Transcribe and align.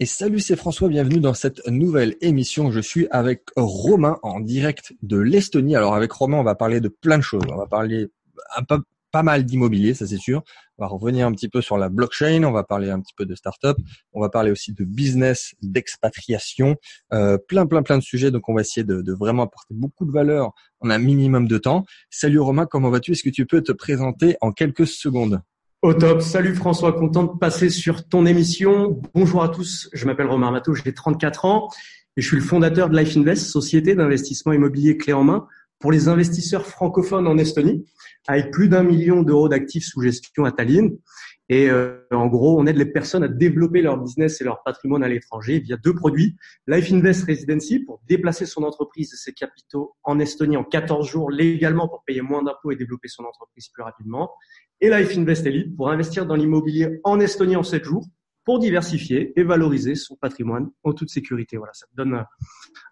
Et 0.00 0.06
salut, 0.06 0.40
c'est 0.40 0.56
François, 0.56 0.88
bienvenue 0.88 1.20
dans 1.20 1.34
cette 1.34 1.64
nouvelle 1.68 2.16
émission. 2.20 2.72
Je 2.72 2.80
suis 2.80 3.06
avec 3.12 3.42
Romain 3.54 4.18
en 4.24 4.40
direct 4.40 4.92
de 5.02 5.18
l'Estonie. 5.18 5.76
Alors 5.76 5.94
avec 5.94 6.10
Romain, 6.10 6.38
on 6.38 6.42
va 6.42 6.56
parler 6.56 6.80
de 6.80 6.88
plein 6.88 7.16
de 7.16 7.22
choses. 7.22 7.44
On 7.48 7.56
va 7.56 7.68
parler 7.68 8.08
un 8.56 8.64
peu, 8.64 8.82
pas 9.12 9.22
mal 9.22 9.44
d'immobilier, 9.44 9.94
ça 9.94 10.04
c'est 10.08 10.18
sûr. 10.18 10.42
On 10.78 10.82
va 10.82 10.88
revenir 10.88 11.28
un 11.28 11.32
petit 11.32 11.48
peu 11.48 11.60
sur 11.62 11.78
la 11.78 11.90
blockchain, 11.90 12.42
on 12.42 12.50
va 12.50 12.64
parler 12.64 12.90
un 12.90 13.00
petit 13.00 13.14
peu 13.16 13.24
de 13.24 13.36
start-up, 13.36 13.76
on 14.12 14.20
va 14.20 14.30
parler 14.30 14.50
aussi 14.50 14.72
de 14.72 14.82
business, 14.82 15.54
d'expatriation, 15.62 16.74
euh, 17.12 17.38
plein 17.38 17.64
plein 17.64 17.84
plein 17.84 17.96
de 17.96 18.02
sujets. 18.02 18.32
Donc 18.32 18.48
on 18.48 18.54
va 18.54 18.62
essayer 18.62 18.82
de, 18.82 19.00
de, 19.00 19.12
vraiment 19.12 19.44
apporter 19.44 19.74
beaucoup 19.74 20.06
de 20.06 20.10
valeur 20.10 20.50
en 20.80 20.90
un 20.90 20.98
minimum 20.98 21.46
de 21.46 21.56
temps. 21.56 21.84
Salut 22.10 22.40
Romain, 22.40 22.66
comment 22.66 22.90
vas-tu? 22.90 23.12
Est-ce 23.12 23.22
que 23.22 23.30
tu 23.30 23.46
peux 23.46 23.62
te 23.62 23.70
présenter 23.70 24.36
en 24.40 24.50
quelques 24.50 24.88
secondes? 24.88 25.40
Au 25.84 25.92
top. 25.92 26.22
Salut 26.22 26.54
François, 26.54 26.94
content 26.94 27.24
de 27.24 27.38
passer 27.38 27.68
sur 27.68 28.08
ton 28.08 28.24
émission. 28.24 29.02
Bonjour 29.14 29.42
à 29.42 29.50
tous, 29.50 29.90
je 29.92 30.06
m'appelle 30.06 30.28
Romain 30.28 30.50
Mato, 30.50 30.72
j'ai 30.72 30.94
34 30.94 31.44
ans 31.44 31.68
et 32.16 32.22
je 32.22 32.26
suis 32.26 32.38
le 32.38 32.42
fondateur 32.42 32.88
de 32.88 32.96
Life 32.96 33.14
Invest, 33.18 33.48
société 33.48 33.94
d'investissement 33.94 34.54
immobilier 34.54 34.96
clé 34.96 35.12
en 35.12 35.24
main 35.24 35.46
pour 35.80 35.92
les 35.92 36.08
investisseurs 36.08 36.64
francophones 36.64 37.26
en 37.26 37.36
Estonie, 37.36 37.84
avec 38.26 38.50
plus 38.50 38.70
d'un 38.70 38.82
million 38.82 39.22
d'euros 39.22 39.50
d'actifs 39.50 39.84
sous 39.84 40.00
gestion 40.00 40.46
à 40.46 40.52
Tallinn. 40.52 40.96
Et 41.50 41.68
euh, 41.70 41.98
en 42.10 42.26
gros, 42.26 42.58
on 42.58 42.66
aide 42.66 42.78
les 42.78 42.86
personnes 42.86 43.22
à 43.22 43.28
développer 43.28 43.82
leur 43.82 43.98
business 43.98 44.40
et 44.40 44.44
leur 44.44 44.62
patrimoine 44.62 45.04
à 45.04 45.08
l'étranger 45.08 45.60
via 45.60 45.76
deux 45.76 45.94
produits. 45.94 46.36
Life 46.66 46.90
Invest 46.90 47.24
Residency 47.24 47.80
pour 47.80 48.00
déplacer 48.08 48.46
son 48.46 48.62
entreprise 48.62 49.12
et 49.12 49.16
ses 49.16 49.34
capitaux 49.34 49.94
en 50.04 50.18
Estonie 50.18 50.56
en 50.56 50.64
14 50.64 51.06
jours 51.06 51.30
légalement 51.30 51.86
pour 51.86 52.02
payer 52.04 52.22
moins 52.22 52.42
d'impôts 52.42 52.70
et 52.70 52.76
développer 52.76 53.08
son 53.08 53.24
entreprise 53.24 53.68
plus 53.68 53.82
rapidement 53.82 54.30
et 54.80 54.90
Life 54.90 55.16
Invest 55.16 55.46
Elite 55.46 55.76
pour 55.76 55.90
investir 55.90 56.26
dans 56.26 56.34
l'immobilier 56.34 57.00
en 57.04 57.20
Estonie 57.20 57.56
en 57.56 57.62
7 57.62 57.84
jours 57.84 58.06
pour 58.44 58.58
diversifier 58.58 59.32
et 59.38 59.42
valoriser 59.42 59.94
son 59.94 60.16
patrimoine 60.16 60.70
en 60.82 60.92
toute 60.92 61.08
sécurité. 61.08 61.56
Voilà, 61.56 61.72
ça 61.72 61.86
donne 61.94 62.24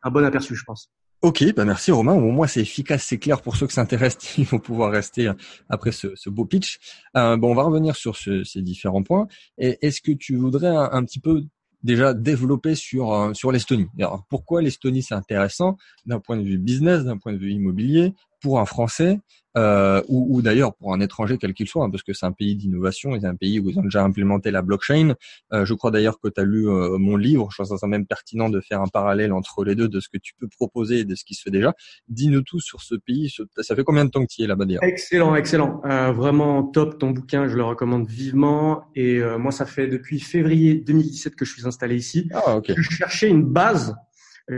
un 0.02 0.10
bon 0.10 0.24
aperçu, 0.24 0.54
je 0.54 0.64
pense. 0.64 0.90
Ok, 1.22 1.44
bah 1.54 1.64
merci 1.64 1.92
Romain. 1.92 2.14
Au 2.14 2.32
moins 2.32 2.48
c'est 2.48 2.60
efficace, 2.60 3.04
c'est 3.04 3.18
clair 3.18 3.40
pour 3.42 3.54
ceux 3.54 3.66
qui 3.68 3.74
s'intéressent. 3.74 4.38
Ils 4.38 4.44
vont 4.44 4.58
pouvoir 4.58 4.90
rester 4.90 5.30
après 5.68 5.92
ce, 5.92 6.28
beau 6.28 6.44
pitch. 6.44 6.80
Euh, 7.16 7.36
bon, 7.36 7.52
on 7.52 7.54
va 7.54 7.62
revenir 7.62 7.94
sur 7.94 8.16
ce, 8.16 8.42
ces 8.42 8.60
différents 8.60 9.04
points. 9.04 9.28
Et 9.56 9.78
est-ce 9.82 10.00
que 10.00 10.10
tu 10.10 10.34
voudrais 10.34 10.66
un, 10.66 10.90
un, 10.90 11.04
petit 11.04 11.20
peu 11.20 11.44
déjà 11.84 12.12
développer 12.12 12.74
sur 12.74 13.12
euh, 13.12 13.34
sur 13.34 13.52
l'Estonie? 13.52 13.86
Alors 13.98 14.24
pourquoi 14.28 14.62
l'Estonie 14.62 15.02
c'est 15.02 15.14
intéressant 15.14 15.76
d'un 16.06 16.18
point 16.18 16.36
de 16.36 16.42
vue 16.42 16.58
business, 16.58 17.04
d'un 17.04 17.18
point 17.18 17.32
de 17.32 17.38
vue 17.38 17.52
immobilier? 17.52 18.14
Pour 18.42 18.60
un 18.60 18.66
Français 18.66 19.20
euh, 19.56 20.02
ou, 20.08 20.36
ou 20.36 20.42
d'ailleurs 20.42 20.74
pour 20.74 20.94
un 20.94 21.00
étranger 21.00 21.36
quel 21.38 21.52
qu'il 21.52 21.68
soit, 21.68 21.84
hein, 21.84 21.90
parce 21.90 22.02
que 22.02 22.12
c'est 22.12 22.26
un 22.26 22.32
pays 22.32 22.56
d'innovation, 22.56 23.18
c'est 23.20 23.26
un 23.26 23.36
pays 23.36 23.60
où 23.60 23.68
ils 23.68 23.78
ont 23.78 23.82
déjà 23.82 24.02
implémenté 24.02 24.50
la 24.50 24.62
blockchain. 24.62 25.14
Euh, 25.52 25.64
je 25.64 25.74
crois 25.74 25.90
d'ailleurs 25.90 26.18
que 26.20 26.28
tu 26.28 26.40
as 26.40 26.44
lu 26.44 26.68
euh, 26.68 26.96
mon 26.98 27.16
livre, 27.16 27.48
je 27.50 27.56
pense 27.58 27.70
que 27.70 27.76
c'est 27.76 27.86
même 27.86 28.06
pertinent 28.06 28.48
de 28.48 28.60
faire 28.60 28.80
un 28.80 28.88
parallèle 28.88 29.32
entre 29.32 29.64
les 29.64 29.74
deux 29.74 29.88
de 29.88 30.00
ce 30.00 30.08
que 30.08 30.18
tu 30.18 30.32
peux 30.38 30.48
proposer 30.48 31.00
et 31.00 31.04
de 31.04 31.14
ce 31.14 31.24
qui 31.24 31.34
se 31.34 31.42
fait 31.42 31.50
déjà. 31.50 31.74
Dis-nous 32.08 32.42
tout 32.42 32.60
sur 32.60 32.80
ce 32.80 32.94
pays, 32.94 33.32
ça 33.60 33.76
fait 33.76 33.84
combien 33.84 34.04
de 34.04 34.10
temps 34.10 34.22
que 34.22 34.32
tu 34.32 34.40
y 34.40 34.44
es 34.44 34.46
là-bas 34.46 34.64
d'ailleurs? 34.64 34.84
Excellent, 34.84 35.34
excellent. 35.34 35.82
Euh, 35.84 36.12
vraiment 36.12 36.62
top 36.62 36.98
ton 36.98 37.10
bouquin, 37.10 37.48
je 37.48 37.56
le 37.56 37.64
recommande 37.64 38.08
vivement. 38.08 38.84
Et 38.94 39.18
euh, 39.18 39.38
moi, 39.38 39.52
ça 39.52 39.66
fait 39.66 39.86
depuis 39.86 40.20
février 40.20 40.74
2017 40.76 41.36
que 41.36 41.44
je 41.44 41.52
suis 41.52 41.66
installé 41.66 41.96
ici. 41.96 42.28
Ah, 42.32 42.56
ok. 42.56 42.72
Je 42.74 42.82
cherchais 42.82 43.28
une 43.28 43.44
base 43.44 43.94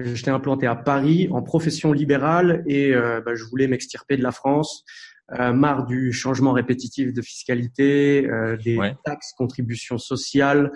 j'étais 0.02 0.30
implanté 0.30 0.66
à 0.66 0.74
Paris 0.74 1.28
en 1.30 1.42
profession 1.42 1.92
libérale 1.92 2.62
et 2.66 2.94
euh, 2.94 3.20
bah, 3.20 3.34
je 3.34 3.44
voulais 3.44 3.68
m'extirper 3.68 4.16
de 4.16 4.22
la 4.22 4.32
France. 4.32 4.84
Euh, 5.32 5.54
marre 5.54 5.86
du 5.86 6.12
changement 6.12 6.52
répétitif 6.52 7.14
de 7.14 7.22
fiscalité, 7.22 8.28
euh, 8.28 8.58
des 8.58 8.78
taxes, 9.06 9.32
contributions 9.32 9.96
sociales, 9.96 10.70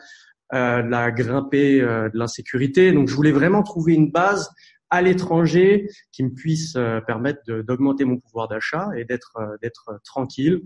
euh, 0.55 0.83
de 0.83 0.89
la 0.89 1.11
grimpée 1.11 1.81
de 1.81 2.19
l'insécurité. 2.19 2.93
Donc, 2.93 3.09
je 3.09 3.15
voulais 3.15 3.33
vraiment 3.33 3.63
trouver 3.63 3.93
une 3.93 4.11
base 4.11 4.51
à 4.89 5.03
l'étranger 5.03 5.87
qui 6.13 6.25
me 6.25 6.31
puisse 6.31 6.79
permettre 7.07 7.41
d'augmenter 7.61 8.07
mon 8.07 8.17
pouvoir 8.17 8.49
d'achat 8.49 8.89
et 8.97 9.05
d'être 9.05 9.37
d'être 9.61 10.01
tranquille 10.03 10.63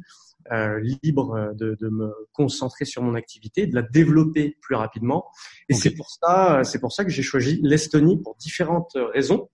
euh, 0.51 0.81
libre 1.03 1.35
euh, 1.35 1.53
de, 1.55 1.77
de, 1.81 1.89
me 1.89 2.13
concentrer 2.33 2.85
sur 2.85 3.03
mon 3.03 3.15
activité, 3.15 3.67
de 3.67 3.75
la 3.75 3.83
développer 3.83 4.57
plus 4.61 4.75
rapidement. 4.75 5.27
Et 5.69 5.75
c'est 5.75 5.91
pour 5.91 6.11
ça, 6.11 6.59
euh, 6.59 6.65
c'est 6.65 6.81
pour 6.81 6.93
ça 6.93 7.05
que 7.05 7.11
j'ai 7.11 7.23
choisi 7.23 7.61
l'Estonie 7.63 8.21
pour 8.21 8.37
différentes 8.37 8.97
raisons. 9.13 9.49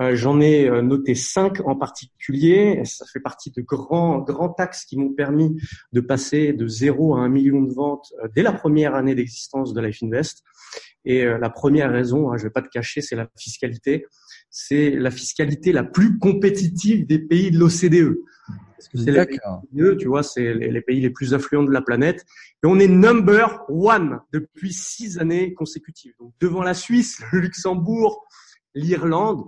Euh, 0.00 0.16
J'en 0.16 0.40
ai 0.40 0.68
noté 0.82 1.14
cinq 1.14 1.60
en 1.66 1.76
particulier. 1.76 2.82
Ça 2.84 3.04
fait 3.12 3.20
partie 3.20 3.50
de 3.52 3.62
grands 3.62 4.18
grands 4.18 4.48
taxes 4.48 4.84
qui 4.84 4.98
m'ont 4.98 5.12
permis 5.12 5.56
de 5.92 6.00
passer 6.00 6.52
de 6.52 6.66
zéro 6.66 7.14
à 7.14 7.20
un 7.20 7.28
million 7.28 7.62
de 7.62 7.72
ventes 7.72 8.12
dès 8.34 8.42
la 8.42 8.52
première 8.52 8.94
année 8.94 9.14
d'existence 9.14 9.72
de 9.72 9.80
Life 9.80 10.02
Invest. 10.02 10.42
Et 11.04 11.24
la 11.24 11.50
première 11.50 11.92
raison, 11.92 12.32
hein, 12.32 12.38
je 12.38 12.44
vais 12.44 12.50
pas 12.50 12.62
te 12.62 12.68
cacher, 12.68 13.02
c'est 13.02 13.14
la 13.14 13.28
fiscalité. 13.38 14.06
C'est 14.50 14.90
la 14.90 15.10
fiscalité 15.10 15.70
la 15.70 15.84
plus 15.84 16.18
compétitive 16.18 17.06
des 17.06 17.18
pays 17.18 17.50
de 17.50 17.58
l'OCDE 17.58 18.16
c'est 18.78 19.10
les 19.10 19.26
pays 19.26 19.38
tu 19.98 20.08
vois, 20.08 20.22
c'est 20.22 20.54
les, 20.54 20.80
pays 20.80 21.00
les 21.00 21.10
plus 21.10 21.34
affluents 21.34 21.62
de 21.62 21.70
la 21.70 21.82
planète. 21.82 22.24
Et 22.62 22.66
on 22.66 22.78
est 22.78 22.88
number 22.88 23.64
one 23.68 24.20
depuis 24.32 24.72
six 24.72 25.18
années 25.18 25.54
consécutives. 25.54 26.14
Donc 26.18 26.34
devant 26.40 26.62
la 26.62 26.74
Suisse, 26.74 27.22
le 27.32 27.40
Luxembourg, 27.40 28.26
l'Irlande. 28.74 29.44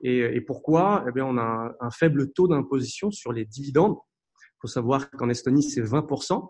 Et, 0.00 0.40
pourquoi? 0.42 1.04
Eh 1.08 1.12
bien, 1.12 1.24
on 1.24 1.38
a 1.38 1.72
un, 1.80 1.90
faible 1.90 2.32
taux 2.32 2.46
d'imposition 2.46 3.10
sur 3.10 3.32
les 3.32 3.44
dividendes. 3.44 3.96
Il 4.40 4.60
faut 4.60 4.68
savoir 4.68 5.10
qu'en 5.10 5.28
Estonie, 5.28 5.62
c'est 5.62 5.82
20%. 5.82 6.48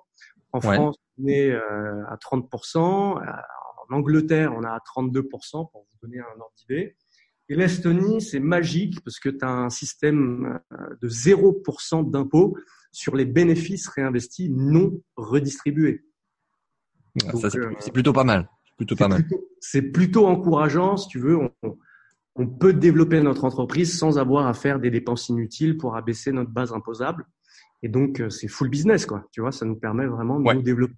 En 0.53 0.61
France, 0.61 0.97
on 1.19 1.27
est 1.29 1.51
euh, 1.51 2.05
à 2.09 2.17
30%. 2.17 2.87
En 2.89 3.95
Angleterre, 3.95 4.53
on 4.55 4.63
est 4.63 4.67
à 4.67 4.81
32%, 4.95 5.71
pour 5.71 5.87
vous 5.91 6.07
donner 6.07 6.21
un 6.21 6.41
ordre 6.41 6.53
d'idée. 6.59 6.95
Et 7.49 7.57
l'Estonie, 7.57 8.21
c'est 8.21 8.41
magique 8.41 9.01
parce 9.05 9.19
que 9.19 9.29
tu 9.29 9.45
as 9.45 9.51
un 9.51 9.71
système 9.71 10.61
euh, 10.73 10.97
de 11.01 11.09
0% 11.09 12.11
d'impôt 12.11 12.57
sur 12.93 13.17
les 13.17 13.25
bénéfices 13.25 13.89
réinvestis 13.89 14.51
non 14.51 15.01
redistribués. 15.17 16.05
Ah, 17.27 17.33
euh, 17.35 17.73
c'est 17.81 17.93
plutôt 17.93 18.13
pas 18.13 18.25
mal. 18.25 18.49
Plutôt 18.77 18.97
pas 18.97 19.09
mal. 19.09 19.25
C'est 19.61 19.83
plutôt 19.83 20.27
encourageant, 20.27 20.97
si 20.97 21.09
tu 21.09 21.19
veux. 21.19 21.37
On, 21.37 21.51
on, 22.37 22.47
peut 22.47 22.73
développer 22.73 23.21
notre 23.21 23.45
entreprise 23.45 23.99
sans 23.99 24.19
avoir 24.19 24.47
à 24.47 24.55
faire 24.55 24.79
des 24.79 24.91
dépenses 24.91 25.29
inutiles 25.29 25.77
pour 25.77 25.97
abaisser 25.97 26.33
notre 26.33 26.51
base 26.51 26.73
imposable. 26.73 27.27
Et 27.83 27.89
donc, 27.89 28.21
euh, 28.21 28.31
c'est 28.31 28.49
full 28.49 28.69
business, 28.69 29.07
quoi. 29.07 29.25
Tu 29.33 29.41
vois, 29.41 29.53
ça 29.53 29.65
nous 29.65 29.77
permet 29.77 30.07
vraiment 30.07 30.39
de 30.39 30.53
nous 30.53 30.63
développer. 30.63 30.95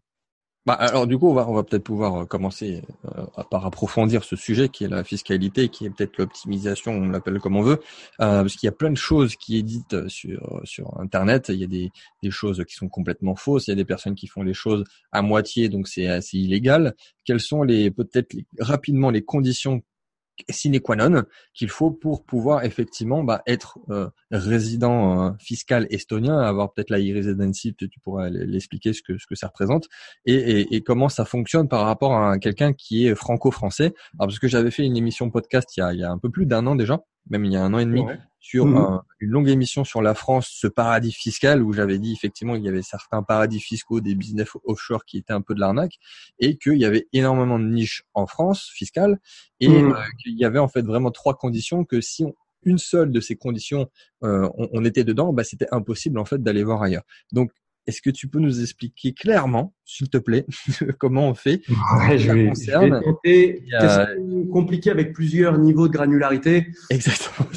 Bah, 0.66 0.74
alors 0.74 1.06
du 1.06 1.16
coup, 1.16 1.28
on 1.28 1.32
va, 1.32 1.48
on 1.48 1.54
va 1.54 1.62
peut-être 1.64 1.84
pouvoir 1.84 2.16
euh, 2.16 2.24
commencer 2.26 2.82
euh, 3.06 3.24
par 3.50 3.64
approfondir 3.64 4.24
ce 4.24 4.36
sujet 4.36 4.68
qui 4.68 4.84
est 4.84 4.88
la 4.88 5.04
fiscalité, 5.04 5.70
qui 5.70 5.86
est 5.86 5.90
peut-être 5.90 6.18
l'optimisation, 6.18 6.92
on 6.92 7.08
l'appelle 7.08 7.38
comme 7.40 7.56
on 7.56 7.62
veut, 7.62 7.80
euh, 8.20 8.42
parce 8.42 8.56
qu'il 8.56 8.66
y 8.66 8.68
a 8.68 8.72
plein 8.72 8.90
de 8.90 8.96
choses 8.96 9.36
qui 9.36 9.56
éditent 9.56 10.08
sur 10.08 10.60
sur 10.64 11.00
Internet. 11.00 11.48
Il 11.48 11.56
y 11.60 11.64
a 11.64 11.66
des, 11.66 11.90
des 12.22 12.30
choses 12.30 12.62
qui 12.68 12.74
sont 12.74 12.90
complètement 12.90 13.36
fausses, 13.36 13.68
il 13.68 13.70
y 13.70 13.72
a 13.72 13.76
des 13.76 13.86
personnes 13.86 14.14
qui 14.14 14.26
font 14.26 14.42
les 14.42 14.52
choses 14.52 14.84
à 15.12 15.22
moitié, 15.22 15.70
donc 15.70 15.88
c'est 15.88 16.08
assez 16.08 16.36
illégal. 16.36 16.94
Quelles 17.24 17.40
sont 17.40 17.62
les 17.62 17.90
peut-être 17.90 18.36
rapidement 18.58 19.10
les 19.10 19.22
conditions 19.22 19.80
sine 20.48 20.80
qua 20.80 20.96
non 20.96 21.24
qu'il 21.54 21.68
faut 21.68 21.90
pour 21.90 22.24
pouvoir 22.24 22.64
effectivement 22.64 23.22
bah, 23.24 23.42
être 23.46 23.78
euh, 23.90 24.08
résident 24.30 25.26
euh, 25.26 25.30
fiscal 25.38 25.86
estonien, 25.90 26.38
avoir 26.38 26.72
peut-être 26.72 26.90
la 26.90 26.98
e-residency, 26.98 27.74
tu 27.74 27.88
pourras 28.02 28.28
l'expliquer 28.30 28.92
ce 28.92 29.02
que 29.02 29.34
ça 29.34 29.48
représente 29.48 29.88
et, 30.26 30.82
comment 30.82 31.08
ça 31.08 31.24
fonctionne 31.24 31.68
par 31.68 31.84
rapport 31.84 32.16
à 32.16 32.38
quelqu'un 32.38 32.72
qui 32.72 33.06
est 33.06 33.14
franco-français. 33.14 33.94
Parce 34.18 34.38
que 34.38 34.48
j'avais 34.48 34.70
fait 34.70 34.84
une 34.84 34.96
émission 34.96 35.30
podcast 35.30 35.76
il 35.76 35.98
y 35.98 36.04
a 36.04 36.10
un 36.10 36.18
peu 36.18 36.30
plus 36.30 36.46
d'un 36.46 36.66
an 36.66 36.74
déjà, 36.74 37.00
même 37.28 37.44
il 37.44 37.52
y 37.52 37.56
a 37.56 37.62
un 37.62 37.74
an 37.74 37.78
et 37.78 37.84
demi, 37.84 38.02
sur 38.40 38.66
mmh 38.66 39.02
une 39.22 39.30
longue 39.32 39.50
émission 39.50 39.84
sur 39.84 40.00
la 40.00 40.14
France, 40.14 40.48
ce 40.50 40.66
paradis 40.66 41.12
fiscal, 41.12 41.62
où 41.62 41.74
j'avais 41.74 41.98
dit 41.98 42.14
effectivement 42.14 42.54
il 42.54 42.64
y 42.64 42.68
avait 42.68 42.80
certains 42.80 43.22
paradis 43.22 43.60
fiscaux, 43.60 44.00
des 44.00 44.14
business 44.14 44.48
offshore 44.64 45.04
qui 45.04 45.18
étaient 45.18 45.34
un 45.34 45.42
peu 45.42 45.54
de 45.54 45.60
l'arnaque, 45.60 45.98
et 46.38 46.56
qu'il 46.56 46.78
y 46.78 46.86
avait 46.86 47.06
énormément 47.12 47.58
de 47.58 47.66
niches 47.66 48.04
en 48.14 48.26
France 48.26 48.70
fiscales, 48.72 49.18
et 49.60 49.68
mmh. 49.68 49.92
euh, 49.92 49.94
qu'il 50.22 50.38
y 50.38 50.44
avait 50.46 50.58
en 50.58 50.68
fait 50.68 50.80
vraiment 50.80 51.10
trois 51.10 51.36
conditions 51.36 51.84
que 51.84 52.00
si 52.00 52.24
on, 52.24 52.34
une 52.62 52.78
seule 52.78 53.10
de 53.10 53.20
ces 53.20 53.36
conditions 53.36 53.90
euh, 54.22 54.48
on, 54.56 54.68
on, 54.72 54.84
était 54.84 55.04
dedans, 55.04 55.32
bah, 55.32 55.44
c'était 55.44 55.68
impossible 55.70 56.18
en 56.18 56.24
fait 56.24 56.42
d'aller 56.42 56.62
voir 56.62 56.82
ailleurs. 56.82 57.04
Donc 57.32 57.52
est-ce 57.86 58.02
que 58.02 58.10
tu 58.10 58.28
peux 58.28 58.38
nous 58.38 58.60
expliquer 58.60 59.12
clairement, 59.12 59.74
s'il 59.84 60.08
te 60.08 60.18
plaît, 60.18 60.46
comment 60.98 61.28
on 61.28 61.34
fait 61.34 61.62
ouais, 61.68 62.18
je 62.18 62.30
vais, 62.30 62.48
concerne 62.48 63.02
je 63.24 64.50
compliqué 64.50 64.90
avec 64.90 65.12
plusieurs 65.12 65.58
niveaux 65.58 65.88
de 65.88 65.92
granularité? 65.92 66.68
Exactement. 66.90 67.48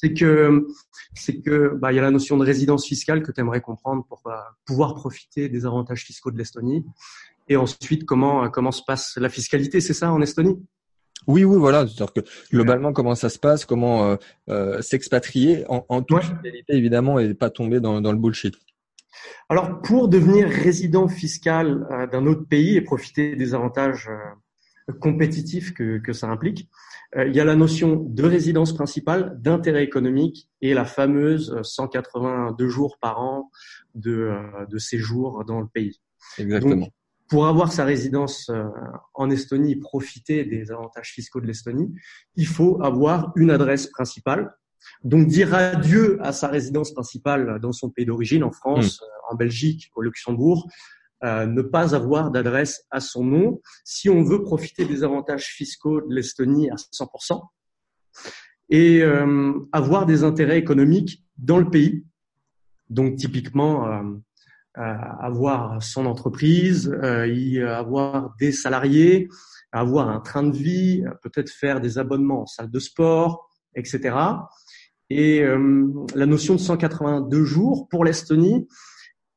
C'est 0.00 0.12
que 0.12 0.66
c'est 1.14 1.40
que 1.40 1.74
bah 1.76 1.92
il 1.92 1.96
y 1.96 1.98
a 1.98 2.02
la 2.02 2.10
notion 2.10 2.36
de 2.36 2.44
résidence 2.44 2.86
fiscale 2.86 3.22
que 3.22 3.32
tu 3.32 3.40
aimerais 3.40 3.60
comprendre 3.60 4.04
pour 4.08 4.20
bah, 4.24 4.56
pouvoir 4.64 4.94
profiter 4.94 5.48
des 5.48 5.66
avantages 5.66 6.04
fiscaux 6.04 6.30
de 6.30 6.38
l'Estonie. 6.38 6.84
Et 7.48 7.56
ensuite, 7.56 8.04
comment 8.04 8.48
comment 8.50 8.72
se 8.72 8.82
passe 8.86 9.16
la 9.16 9.28
fiscalité, 9.28 9.80
c'est 9.80 9.94
ça 9.94 10.12
en 10.12 10.20
Estonie? 10.20 10.56
Oui, 11.26 11.44
oui, 11.44 11.58
voilà. 11.58 11.86
C'est-à-dire 11.86 12.12
que 12.12 12.20
globalement, 12.50 12.92
comment 12.92 13.14
ça 13.14 13.28
se 13.28 13.38
passe, 13.38 13.64
comment 13.64 14.10
euh, 14.10 14.16
euh, 14.48 14.80
s'expatrier 14.80 15.64
en, 15.68 15.84
en 15.88 16.02
toute 16.02 16.18
ouais. 16.18 16.64
évidemment, 16.68 17.18
et 17.18 17.34
pas 17.34 17.50
tomber 17.50 17.80
dans, 17.80 18.00
dans 18.00 18.12
le 18.12 18.18
bullshit. 18.18 18.56
Alors, 19.48 19.82
pour 19.82 20.08
devenir 20.08 20.48
résident 20.48 21.08
fiscal 21.08 21.86
euh, 21.90 22.06
d'un 22.06 22.26
autre 22.26 22.46
pays 22.46 22.76
et 22.76 22.80
profiter 22.80 23.36
des 23.36 23.54
avantages 23.54 24.08
euh, 24.08 24.92
compétitif 25.00 25.74
que, 25.74 25.98
que 25.98 26.12
ça 26.12 26.28
implique. 26.28 26.68
Euh, 27.16 27.26
il 27.26 27.34
y 27.34 27.40
a 27.40 27.44
la 27.44 27.56
notion 27.56 27.96
de 27.96 28.22
résidence 28.22 28.72
principale, 28.72 29.36
d'intérêt 29.40 29.84
économique 29.84 30.48
et 30.60 30.74
la 30.74 30.84
fameuse 30.84 31.60
182 31.62 32.68
jours 32.68 32.98
par 33.00 33.20
an 33.20 33.50
de, 33.94 34.32
de 34.68 34.78
séjour 34.78 35.44
dans 35.44 35.60
le 35.60 35.66
pays. 35.66 36.00
Exactement. 36.38 36.88
pour 37.28 37.46
avoir 37.46 37.72
sa 37.72 37.84
résidence 37.84 38.50
en 39.14 39.30
Estonie, 39.30 39.76
profiter 39.76 40.44
des 40.44 40.70
avantages 40.70 41.12
fiscaux 41.12 41.40
de 41.40 41.46
l'Estonie, 41.46 41.92
il 42.36 42.46
faut 42.46 42.82
avoir 42.82 43.32
une 43.36 43.50
adresse 43.50 43.86
principale 43.86 44.52
donc 45.04 45.26
dire 45.26 45.54
adieu 45.54 46.18
à 46.22 46.32
sa 46.32 46.48
résidence 46.48 46.92
principale 46.92 47.58
dans 47.60 47.72
son 47.72 47.90
pays 47.90 48.06
d'origine, 48.06 48.44
en 48.44 48.52
France, 48.52 49.00
hmm. 49.00 49.32
en 49.32 49.36
Belgique, 49.36 49.90
au 49.94 50.02
Luxembourg, 50.02 50.68
euh, 51.22 51.44
ne 51.44 51.60
pas 51.60 51.94
avoir 51.94 52.30
d'adresse 52.30 52.86
à 52.90 53.00
son 53.00 53.24
nom 53.24 53.60
si 53.84 54.08
on 54.08 54.22
veut 54.22 54.42
profiter 54.42 54.86
des 54.86 55.04
avantages 55.04 55.48
fiscaux 55.48 56.00
de 56.00 56.14
l'Estonie 56.14 56.70
à 56.70 56.76
100% 56.76 57.42
et 58.70 59.02
euh, 59.02 59.52
avoir 59.70 60.06
des 60.06 60.24
intérêts 60.24 60.56
économiques 60.56 61.22
dans 61.36 61.58
le 61.58 61.68
pays. 61.68 62.06
Donc 62.88 63.16
typiquement 63.16 63.86
euh, 63.86 64.02
avoir 64.76 65.82
son 65.82 66.06
entreprise, 66.06 66.90
y 67.26 67.60
avoir 67.60 68.34
des 68.40 68.52
salariés, 68.52 69.28
avoir 69.72 70.08
un 70.08 70.20
train 70.20 70.44
de 70.44 70.56
vie, 70.56 71.04
peut-être 71.22 71.50
faire 71.50 71.82
des 71.82 71.98
abonnements 71.98 72.42
en 72.42 72.46
salle 72.46 72.70
de 72.70 72.78
sport, 72.78 73.46
etc. 73.74 74.16
Et 75.10 75.42
euh, 75.42 75.88
la 76.14 76.26
notion 76.26 76.54
de 76.54 76.60
182 76.60 77.44
jours 77.44 77.88
pour 77.88 78.04
l'Estonie, 78.04 78.68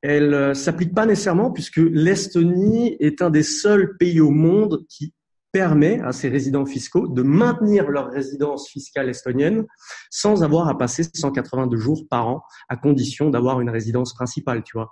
elle 0.02 0.34
euh, 0.34 0.54
s'applique 0.54 0.94
pas 0.94 1.06
nécessairement 1.06 1.52
puisque 1.52 1.78
l'Estonie 1.78 2.96
est 3.00 3.22
un 3.22 3.30
des 3.30 3.44
seuls 3.44 3.98
pays 3.98 4.22
au 4.22 4.30
monde 4.30 4.86
qui 4.88 5.14
permet 5.52 6.00
à 6.02 6.12
ses 6.12 6.30
résidents 6.30 6.66
fiscaux 6.66 7.08
de 7.08 7.22
maintenir 7.22 7.90
leur 7.90 8.10
résidence 8.10 8.68
fiscale 8.68 9.10
estonienne 9.10 9.66
sans 10.10 10.44
avoir 10.44 10.68
à 10.68 10.78
passer 10.78 11.04
182 11.04 11.78
jours 11.78 12.08
par 12.10 12.28
an 12.28 12.44
à 12.70 12.76
condition 12.76 13.30
d'avoir 13.30 13.62
une 13.62 13.70
résidence 13.70 14.14
principale, 14.14 14.64
tu 14.64 14.78
vois. 14.78 14.92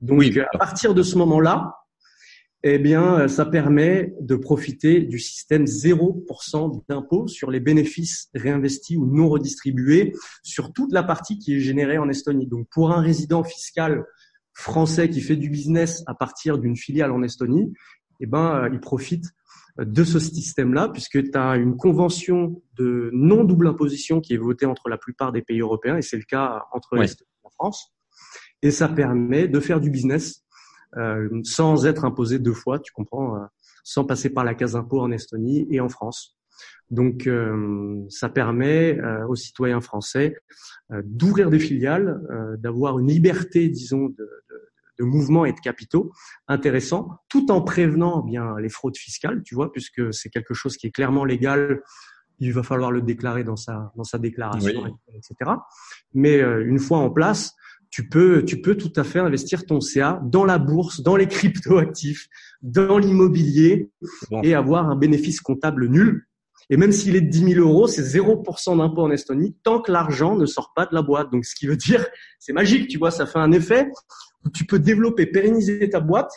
Donc, 0.00 0.22
à 0.52 0.58
partir 0.58 0.94
de 0.94 1.02
ce 1.02 1.18
moment-là, 1.18 1.74
eh 2.64 2.78
bien, 2.78 3.20
euh, 3.20 3.28
ça 3.28 3.46
permet 3.46 4.14
de 4.20 4.34
profiter 4.34 5.00
du 5.00 5.18
système 5.18 5.64
0% 5.64 6.82
d'impôt 6.88 7.28
sur 7.28 7.50
les 7.50 7.60
bénéfices 7.60 8.30
réinvestis 8.34 8.96
ou 8.96 9.06
non 9.06 9.28
redistribués 9.28 10.12
sur 10.42 10.72
toute 10.72 10.92
la 10.92 11.02
partie 11.02 11.38
qui 11.38 11.54
est 11.54 11.60
générée 11.60 11.98
en 11.98 12.08
Estonie. 12.08 12.46
Donc, 12.46 12.66
pour 12.70 12.90
un 12.90 13.00
résident 13.00 13.44
fiscal 13.44 14.04
français 14.54 15.08
qui 15.08 15.20
fait 15.20 15.36
du 15.36 15.50
business 15.50 16.02
à 16.06 16.14
partir 16.14 16.58
d'une 16.58 16.76
filiale 16.76 17.12
en 17.12 17.22
Estonie, 17.22 17.72
eh 18.20 18.26
ben, 18.26 18.64
euh, 18.64 18.70
il 18.72 18.80
profite 18.80 19.24
de 19.78 20.02
ce 20.02 20.18
système-là, 20.18 20.88
puisque 20.88 21.22
tu 21.22 21.38
as 21.38 21.56
une 21.56 21.76
convention 21.76 22.60
de 22.76 23.10
non 23.12 23.44
double 23.44 23.68
imposition 23.68 24.20
qui 24.20 24.34
est 24.34 24.38
votée 24.38 24.66
entre 24.66 24.88
la 24.88 24.98
plupart 24.98 25.30
des 25.30 25.42
pays 25.42 25.60
européens, 25.60 25.96
et 25.96 26.02
c'est 26.02 26.16
le 26.16 26.24
cas 26.24 26.64
entre 26.72 26.96
l'Estonie 26.96 27.30
et 27.30 27.44
la 27.44 27.50
France. 27.50 27.94
Et 28.62 28.72
ça 28.72 28.88
permet 28.88 29.46
de 29.46 29.60
faire 29.60 29.78
du 29.80 29.90
business 29.90 30.44
euh, 30.96 31.28
sans 31.44 31.86
être 31.86 32.04
imposé 32.04 32.38
deux 32.38 32.54
fois, 32.54 32.78
tu 32.78 32.92
comprends, 32.92 33.36
euh, 33.36 33.44
sans 33.84 34.04
passer 34.04 34.30
par 34.30 34.44
la 34.44 34.54
case 34.54 34.76
impôt 34.76 35.00
en 35.00 35.10
Estonie 35.10 35.66
et 35.70 35.80
en 35.80 35.88
France. 35.88 36.38
Donc, 36.90 37.26
euh, 37.26 38.02
ça 38.08 38.28
permet 38.28 38.98
aux 39.28 39.36
citoyens 39.36 39.80
français 39.80 40.34
d'ouvrir 40.90 41.50
des 41.50 41.58
filiales, 41.58 42.20
d'avoir 42.58 42.98
une 42.98 43.08
liberté, 43.08 43.68
disons, 43.68 44.06
de, 44.06 44.14
de, 44.16 44.70
de, 44.98 45.04
mouvement 45.04 45.44
et 45.44 45.52
de 45.52 45.60
capitaux 45.60 46.10
intéressant, 46.48 47.20
tout 47.28 47.50
en 47.50 47.60
prévenant 47.60 48.24
eh 48.26 48.30
bien 48.30 48.58
les 48.58 48.70
fraudes 48.70 48.96
fiscales, 48.96 49.42
tu 49.44 49.54
vois, 49.54 49.70
puisque 49.70 50.12
c'est 50.14 50.30
quelque 50.30 50.54
chose 50.54 50.78
qui 50.78 50.86
est 50.86 50.90
clairement 50.90 51.26
légal. 51.26 51.82
Il 52.40 52.54
va 52.54 52.62
falloir 52.62 52.90
le 52.90 53.02
déclarer 53.02 53.44
dans 53.44 53.56
sa 53.56 53.92
dans 53.94 54.04
sa 54.04 54.18
déclaration, 54.18 54.96
etc. 55.12 55.50
Mais 56.14 56.40
une 56.40 56.78
fois 56.78 56.98
en 56.98 57.10
place, 57.10 57.54
tu 57.90 58.08
peux, 58.08 58.44
tu 58.44 58.60
peux 58.60 58.76
tout 58.76 58.92
à 58.96 59.04
fait 59.04 59.18
investir 59.18 59.64
ton 59.66 59.80
CA 59.80 60.20
dans 60.24 60.44
la 60.44 60.58
bourse, 60.58 61.00
dans 61.00 61.16
les 61.16 61.26
crypto-actifs, 61.26 62.28
dans 62.62 62.98
l'immobilier 62.98 63.90
et 64.42 64.54
avoir 64.54 64.90
un 64.90 64.96
bénéfice 64.96 65.40
comptable 65.40 65.88
nul. 65.88 66.26
Et 66.70 66.76
même 66.76 66.92
s'il 66.92 67.16
est 67.16 67.22
de 67.22 67.30
10 67.30 67.54
000 67.54 67.66
euros, 67.66 67.86
c'est 67.86 68.02
0% 68.02 68.76
d'impôt 68.76 69.02
en 69.02 69.10
Estonie 69.10 69.56
tant 69.62 69.80
que 69.80 69.90
l'argent 69.90 70.36
ne 70.36 70.44
sort 70.44 70.72
pas 70.74 70.84
de 70.84 70.94
la 70.94 71.00
boîte. 71.00 71.30
Donc, 71.32 71.46
ce 71.46 71.54
qui 71.54 71.66
veut 71.66 71.76
dire, 71.76 72.06
c'est 72.38 72.52
magique, 72.52 72.88
tu 72.88 72.98
vois, 72.98 73.10
ça 73.10 73.24
fait 73.24 73.38
un 73.38 73.52
effet 73.52 73.88
où 74.44 74.50
tu 74.50 74.66
peux 74.66 74.78
développer, 74.78 75.24
pérenniser 75.26 75.88
ta 75.88 76.00
boîte 76.00 76.30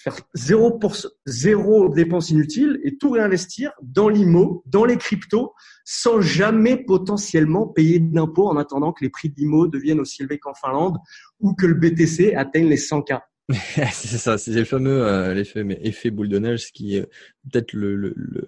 faire 0.00 0.16
zéro 0.32 0.78
pour 0.78 0.96
zéro 1.26 1.90
dépense 1.90 2.30
inutile 2.30 2.80
et 2.84 2.96
tout 2.96 3.10
réinvestir 3.10 3.72
dans 3.82 4.08
l'IMO, 4.08 4.64
dans 4.66 4.86
les 4.86 4.96
cryptos, 4.96 5.52
sans 5.84 6.22
jamais 6.22 6.78
potentiellement 6.78 7.66
payer 7.66 8.00
d'impôts 8.00 8.48
en 8.48 8.56
attendant 8.56 8.92
que 8.92 9.04
les 9.04 9.10
prix 9.10 9.28
de 9.28 9.34
l'IMO 9.36 9.66
deviennent 9.66 10.00
aussi 10.00 10.22
élevés 10.22 10.38
qu'en 10.38 10.54
Finlande 10.54 10.96
ou 11.38 11.54
que 11.54 11.66
le 11.66 11.74
BTC 11.74 12.34
atteigne 12.34 12.68
les 12.68 12.78
100K. 12.78 13.20
c'est 13.92 14.16
ça, 14.16 14.38
c'est 14.38 14.52
le 14.52 14.64
fameux 14.64 15.04
euh, 15.04 15.34
l'effet 15.34 15.66
effet 15.82 16.10
boule 16.10 16.28
de 16.28 16.38
neige, 16.38 16.70
qui 16.72 16.96
est 16.96 17.08
peut-être 17.50 17.72
le, 17.72 17.96
le, 17.96 18.14
le, 18.16 18.44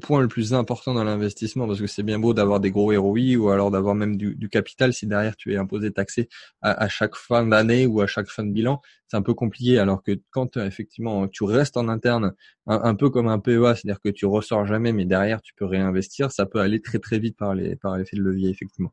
point 0.00 0.20
le 0.20 0.28
plus 0.28 0.54
important 0.54 0.94
dans 0.94 1.04
l'investissement, 1.04 1.66
parce 1.66 1.80
que 1.80 1.86
c'est 1.86 2.02
bien 2.02 2.18
beau 2.18 2.32
d'avoir 2.34 2.60
des 2.60 2.70
gros 2.70 2.92
ROI 2.92 3.36
ou 3.36 3.48
alors 3.50 3.70
d'avoir 3.70 3.94
même 3.94 4.16
du, 4.16 4.34
du, 4.36 4.48
capital 4.48 4.92
si 4.92 5.06
derrière 5.06 5.36
tu 5.36 5.52
es 5.52 5.56
imposé 5.56 5.90
taxé 5.90 6.28
à, 6.62 6.84
à 6.84 6.88
chaque 6.88 7.16
fin 7.16 7.46
d'année 7.46 7.86
ou 7.86 8.00
à 8.00 8.06
chaque 8.06 8.28
fin 8.28 8.44
de 8.44 8.52
bilan, 8.52 8.80
c'est 9.08 9.16
un 9.16 9.22
peu 9.22 9.34
compliqué. 9.34 9.78
Alors 9.78 10.02
que 10.02 10.12
quand 10.30 10.56
euh, 10.56 10.66
effectivement 10.66 11.26
tu 11.28 11.44
restes 11.44 11.76
en 11.76 11.88
interne, 11.88 12.34
un, 12.66 12.94
peu 12.94 13.10
comme 13.10 13.28
un 13.28 13.38
PEA, 13.38 13.74
c'est-à-dire 13.74 14.00
que 14.00 14.08
tu 14.08 14.26
ressors 14.26 14.66
jamais, 14.66 14.92
mais 14.92 15.04
derrière 15.04 15.42
tu 15.42 15.54
peux 15.54 15.64
réinvestir, 15.64 16.30
ça 16.30 16.46
peut 16.46 16.60
aller 16.60 16.80
très 16.80 16.98
très 16.98 17.18
vite 17.18 17.36
par 17.36 17.54
les 17.54 17.76
par 17.76 17.96
l'effet 17.96 18.16
de 18.16 18.22
levier 18.22 18.50
effectivement. 18.50 18.92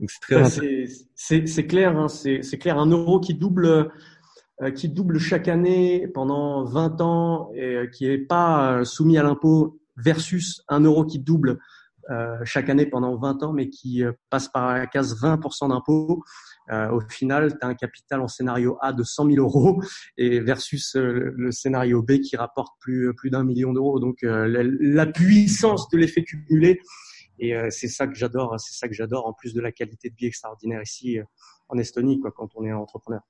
Donc 0.00 0.10
c'est 0.10 0.20
très 0.20 1.44
c'est 1.44 1.66
clair, 1.66 1.96
hein, 1.96 2.08
c'est 2.08 2.58
clair, 2.58 2.78
un 2.78 2.90
euro 2.90 3.20
qui 3.20 3.34
double 3.34 3.90
euh, 4.62 4.70
qui 4.70 4.88
double 4.88 5.18
chaque 5.18 5.48
année 5.48 6.08
pendant 6.08 6.64
20 6.64 7.00
ans 7.00 7.50
et 7.54 7.62
euh, 7.62 7.86
qui 7.86 8.08
n'est 8.08 8.18
pas 8.18 8.84
soumis 8.84 9.18
à 9.18 9.22
l'impôt 9.22 9.78
versus 9.96 10.62
un 10.68 10.80
euro 10.80 11.04
qui 11.04 11.18
double 11.18 11.58
chaque 12.44 12.68
année 12.68 12.86
pendant 12.86 13.16
20 13.16 13.42
ans 13.42 13.52
mais 13.52 13.68
qui 13.68 14.04
passe 14.30 14.46
par 14.46 14.74
la 14.74 14.86
case 14.86 15.20
20% 15.20 15.70
d'impôt, 15.70 16.22
au 16.70 17.00
final, 17.08 17.58
tu 17.58 17.66
as 17.66 17.68
un 17.68 17.74
capital 17.74 18.20
en 18.20 18.28
scénario 18.28 18.78
A 18.80 18.92
de 18.92 19.02
100 19.02 19.30
000 19.30 19.44
euros 19.44 19.82
et 20.16 20.38
versus 20.38 20.94
le 20.94 21.50
scénario 21.50 22.02
B 22.02 22.20
qui 22.20 22.36
rapporte 22.36 22.76
plus, 22.78 23.12
plus 23.14 23.30
d'un 23.30 23.42
million 23.42 23.72
d'euros. 23.72 23.98
Donc 23.98 24.18
la, 24.22 25.06
puissance 25.06 25.88
de 25.88 25.98
l'effet 25.98 26.22
cumulé, 26.22 26.80
et 27.40 27.54
c'est 27.70 27.88
ça 27.88 28.06
que 28.06 28.14
j'adore, 28.14 28.54
c'est 28.60 28.78
ça 28.78 28.86
que 28.86 28.94
j'adore 28.94 29.26
en 29.26 29.32
plus 29.32 29.52
de 29.52 29.60
la 29.60 29.72
qualité 29.72 30.08
de 30.08 30.14
vie 30.14 30.26
extraordinaire 30.26 30.82
ici 30.82 31.18
en 31.68 31.76
Estonie 31.76 32.20
quoi, 32.20 32.30
quand 32.30 32.50
on 32.54 32.64
est 32.64 32.72
entrepreneur. 32.72 33.20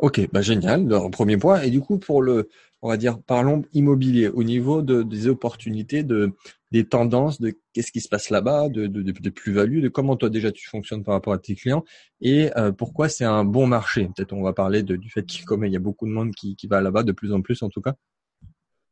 Ok, 0.00 0.26
bah 0.32 0.40
génial, 0.40 0.86
le 0.86 1.10
premier 1.10 1.36
point. 1.36 1.60
Et 1.60 1.68
du 1.68 1.80
coup, 1.80 1.98
pour 1.98 2.22
le, 2.22 2.48
on 2.80 2.88
va 2.88 2.96
dire, 2.96 3.20
parlons 3.20 3.62
immobilier, 3.74 4.28
au 4.28 4.42
niveau 4.42 4.80
de, 4.80 5.02
des 5.02 5.28
opportunités, 5.28 6.02
de, 6.02 6.32
des 6.70 6.86
tendances, 6.86 7.38
de 7.38 7.54
qu'est-ce 7.74 7.92
qui 7.92 8.00
se 8.00 8.08
passe 8.08 8.30
là-bas, 8.30 8.70
de, 8.70 8.86
de, 8.86 9.02
des 9.02 9.30
plus-values, 9.30 9.82
de 9.82 9.88
comment 9.88 10.16
toi 10.16 10.30
déjà 10.30 10.52
tu 10.52 10.66
fonctionnes 10.70 11.04
par 11.04 11.12
rapport 11.12 11.34
à 11.34 11.38
tes 11.38 11.54
clients 11.54 11.84
et 12.22 12.50
euh, 12.56 12.72
pourquoi 12.72 13.10
c'est 13.10 13.26
un 13.26 13.44
bon 13.44 13.66
marché? 13.66 14.08
Peut-être 14.16 14.32
on 14.32 14.42
va 14.42 14.54
parler 14.54 14.82
de, 14.82 14.96
du 14.96 15.10
fait 15.10 15.26
qu'il 15.26 15.44
y 15.68 15.76
a 15.76 15.80
beaucoup 15.80 16.06
de 16.06 16.12
monde 16.12 16.32
qui, 16.34 16.56
qui 16.56 16.66
va 16.66 16.80
là-bas, 16.80 17.02
de 17.02 17.12
plus 17.12 17.34
en 17.34 17.42
plus 17.42 17.62
en 17.62 17.68
tout 17.68 17.82
cas. 17.82 17.94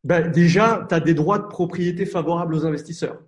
Ben, 0.04 0.30
déjà, 0.30 0.84
tu 0.90 0.94
as 0.94 1.00
des 1.00 1.14
droits 1.14 1.38
de 1.38 1.46
propriété 1.46 2.04
favorables 2.04 2.54
aux 2.54 2.66
investisseurs, 2.66 3.18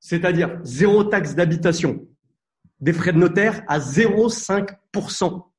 c'est-à-dire 0.00 0.58
zéro 0.64 1.04
taxe 1.04 1.36
d'habitation, 1.36 2.04
des 2.80 2.92
frais 2.92 3.12
de 3.12 3.18
notaire 3.18 3.62
à 3.68 3.78
0,5%. 3.78 5.51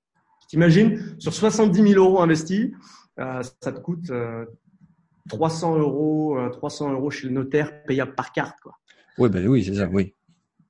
T'imagines, 0.47 1.15
sur 1.19 1.33
70 1.33 1.93
000 1.93 2.03
euros 2.03 2.21
investis, 2.21 2.71
euh, 3.19 3.41
ça 3.61 3.71
te 3.71 3.79
coûte 3.79 4.11
300 5.29 5.75
euh, 5.75 5.79
euros, 5.79 6.37
300 6.51 6.89
euh, 6.89 6.93
euros 6.93 7.11
chez 7.11 7.27
le 7.27 7.33
notaire 7.33 7.83
payable 7.85 8.15
par 8.15 8.31
carte, 8.31 8.59
quoi. 8.61 8.77
Oui, 9.17 9.29
ben 9.29 9.47
oui, 9.47 9.63
c'est 9.63 9.75
ça, 9.75 9.87
oui. 9.91 10.15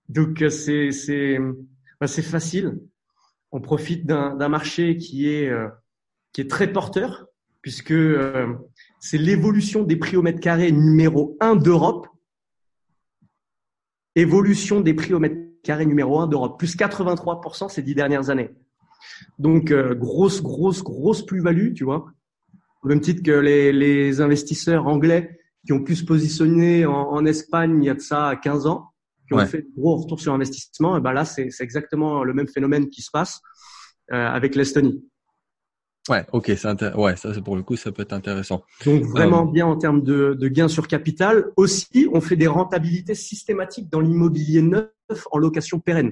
Donc 0.10 0.44
c'est 0.50 0.92
c'est 0.92 1.38
ben, 1.40 2.08
c'est 2.08 2.22
facile. 2.22 2.80
On 3.52 3.62
profite 3.62 4.06
d'un 4.06 4.50
marché 4.50 4.98
qui 4.98 5.30
est 5.30 5.50
qui 6.34 6.42
est 6.42 6.50
très 6.50 6.72
porteur 6.72 7.28
puisque 7.62 7.94
c'est 9.00 9.18
l'évolution 9.18 9.84
des 9.84 9.96
prix 9.96 10.18
au 10.18 10.22
mètre 10.22 10.42
carré 10.42 10.74
numéro 10.74 11.38
1 11.40 11.56
d'Europe. 11.56 12.08
Évolution 14.16 14.82
des 14.82 14.94
prix 14.94 15.14
au 15.14 15.20
mètre 15.20 15.38
carré 15.64 15.86
numéro 15.86 16.20
1 16.20 16.28
d'Europe, 16.28 16.60
plus 16.60 16.76
83% 16.76 17.70
ces 17.70 17.82
dix 17.82 17.96
dernières 17.96 18.30
années. 18.30 18.52
Donc, 19.40 19.72
euh, 19.72 19.96
grosse, 19.96 20.42
grosse, 20.42 20.84
grosse 20.84 21.26
plus-value, 21.26 21.74
tu 21.74 21.84
vois. 21.84 22.06
Au 22.84 22.88
même 22.88 23.02
titre 23.02 23.24
que 23.24 23.32
les, 23.32 23.72
les, 23.72 24.22
investisseurs 24.22 24.88
anglais 24.88 25.40
qui 25.66 25.74
ont 25.74 25.84
pu 25.84 25.96
se 25.96 26.04
positionner 26.04 26.86
en, 26.86 26.94
en, 26.94 27.26
Espagne 27.26 27.82
il 27.82 27.86
y 27.86 27.90
a 27.90 27.94
de 27.94 28.02
ça 28.02 28.36
15 28.42 28.68
ans, 28.68 28.90
qui 29.28 29.34
ont 29.34 29.46
fait 29.46 29.62
de 29.62 29.70
gros 29.78 29.96
retours 29.96 30.20
sur 30.20 30.34
investissement, 30.34 30.98
et 30.98 31.02
ben 31.02 31.14
là, 31.14 31.24
c'est 31.24 31.50
exactement 31.62 32.24
le 32.24 32.34
même 32.34 32.50
phénomène 32.50 32.90
qui 32.90 33.02
se 33.02 33.10
passe 33.12 33.40
euh, 34.12 34.28
avec 34.28 34.56
l'Estonie. 34.56 35.02
Ouais, 36.10 36.26
ok, 36.34 36.52
c'est 36.58 36.96
ouais, 36.96 37.16
ça 37.16 37.32
pour 37.42 37.56
le 37.56 37.64
coup, 37.64 37.78
ça 37.78 37.94
peut 37.94 38.02
être 38.02 38.12
intéressant. 38.12 38.66
Donc 38.86 39.04
vraiment 39.04 39.46
bien 39.46 39.66
en 39.66 39.78
termes 39.78 40.04
de, 40.04 40.34
de 40.34 40.48
gains 40.50 40.68
sur 40.68 40.90
capital. 40.90 41.46
Aussi, 41.56 42.10
on 42.12 42.20
fait 42.20 42.36
des 42.36 42.48
rentabilités 42.48 43.16
systématiques 43.16 43.90
dans 43.90 44.02
l'immobilier 44.02 44.62
neuf 44.62 44.90
en 45.32 45.38
location 45.38 45.80
pérenne. 45.80 46.12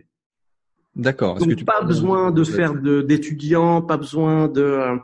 D'accord. 0.96 1.38
Donc 1.38 1.56
tu 1.56 1.66
pas 1.66 1.82
besoin 1.82 2.32
de 2.32 2.44
faire 2.44 2.74
d'étudiants, 2.76 3.82
pas 3.82 3.98
besoin 3.98 4.48
de 4.48 4.98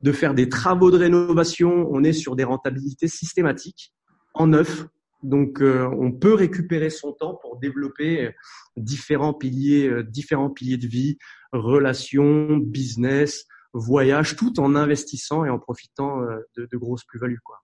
de 0.00 0.12
faire 0.12 0.32
des 0.32 0.48
travaux 0.48 0.90
de 0.90 0.96
rénovation. 0.96 1.88
On 1.90 2.04
est 2.04 2.12
sur 2.12 2.36
des 2.36 2.44
rentabilités 2.44 3.08
systématiques 3.08 3.92
en 4.34 4.48
neuf. 4.48 4.86
Donc 5.24 5.60
euh, 5.60 5.88
on 5.98 6.12
peut 6.12 6.34
récupérer 6.34 6.90
son 6.90 7.12
temps 7.12 7.34
pour 7.42 7.58
développer 7.58 8.32
différents 8.76 9.34
piliers, 9.34 9.88
euh, 9.88 10.04
différents 10.04 10.50
piliers 10.50 10.76
de 10.76 10.86
vie, 10.86 11.18
relations, 11.52 12.56
business, 12.58 13.46
voyage, 13.72 14.36
tout 14.36 14.60
en 14.60 14.76
investissant 14.76 15.44
et 15.44 15.50
en 15.50 15.58
profitant 15.58 16.22
euh, 16.22 16.38
de, 16.56 16.68
de 16.70 16.76
grosses 16.76 17.04
plus-values. 17.04 17.40
Quoi. 17.42 17.56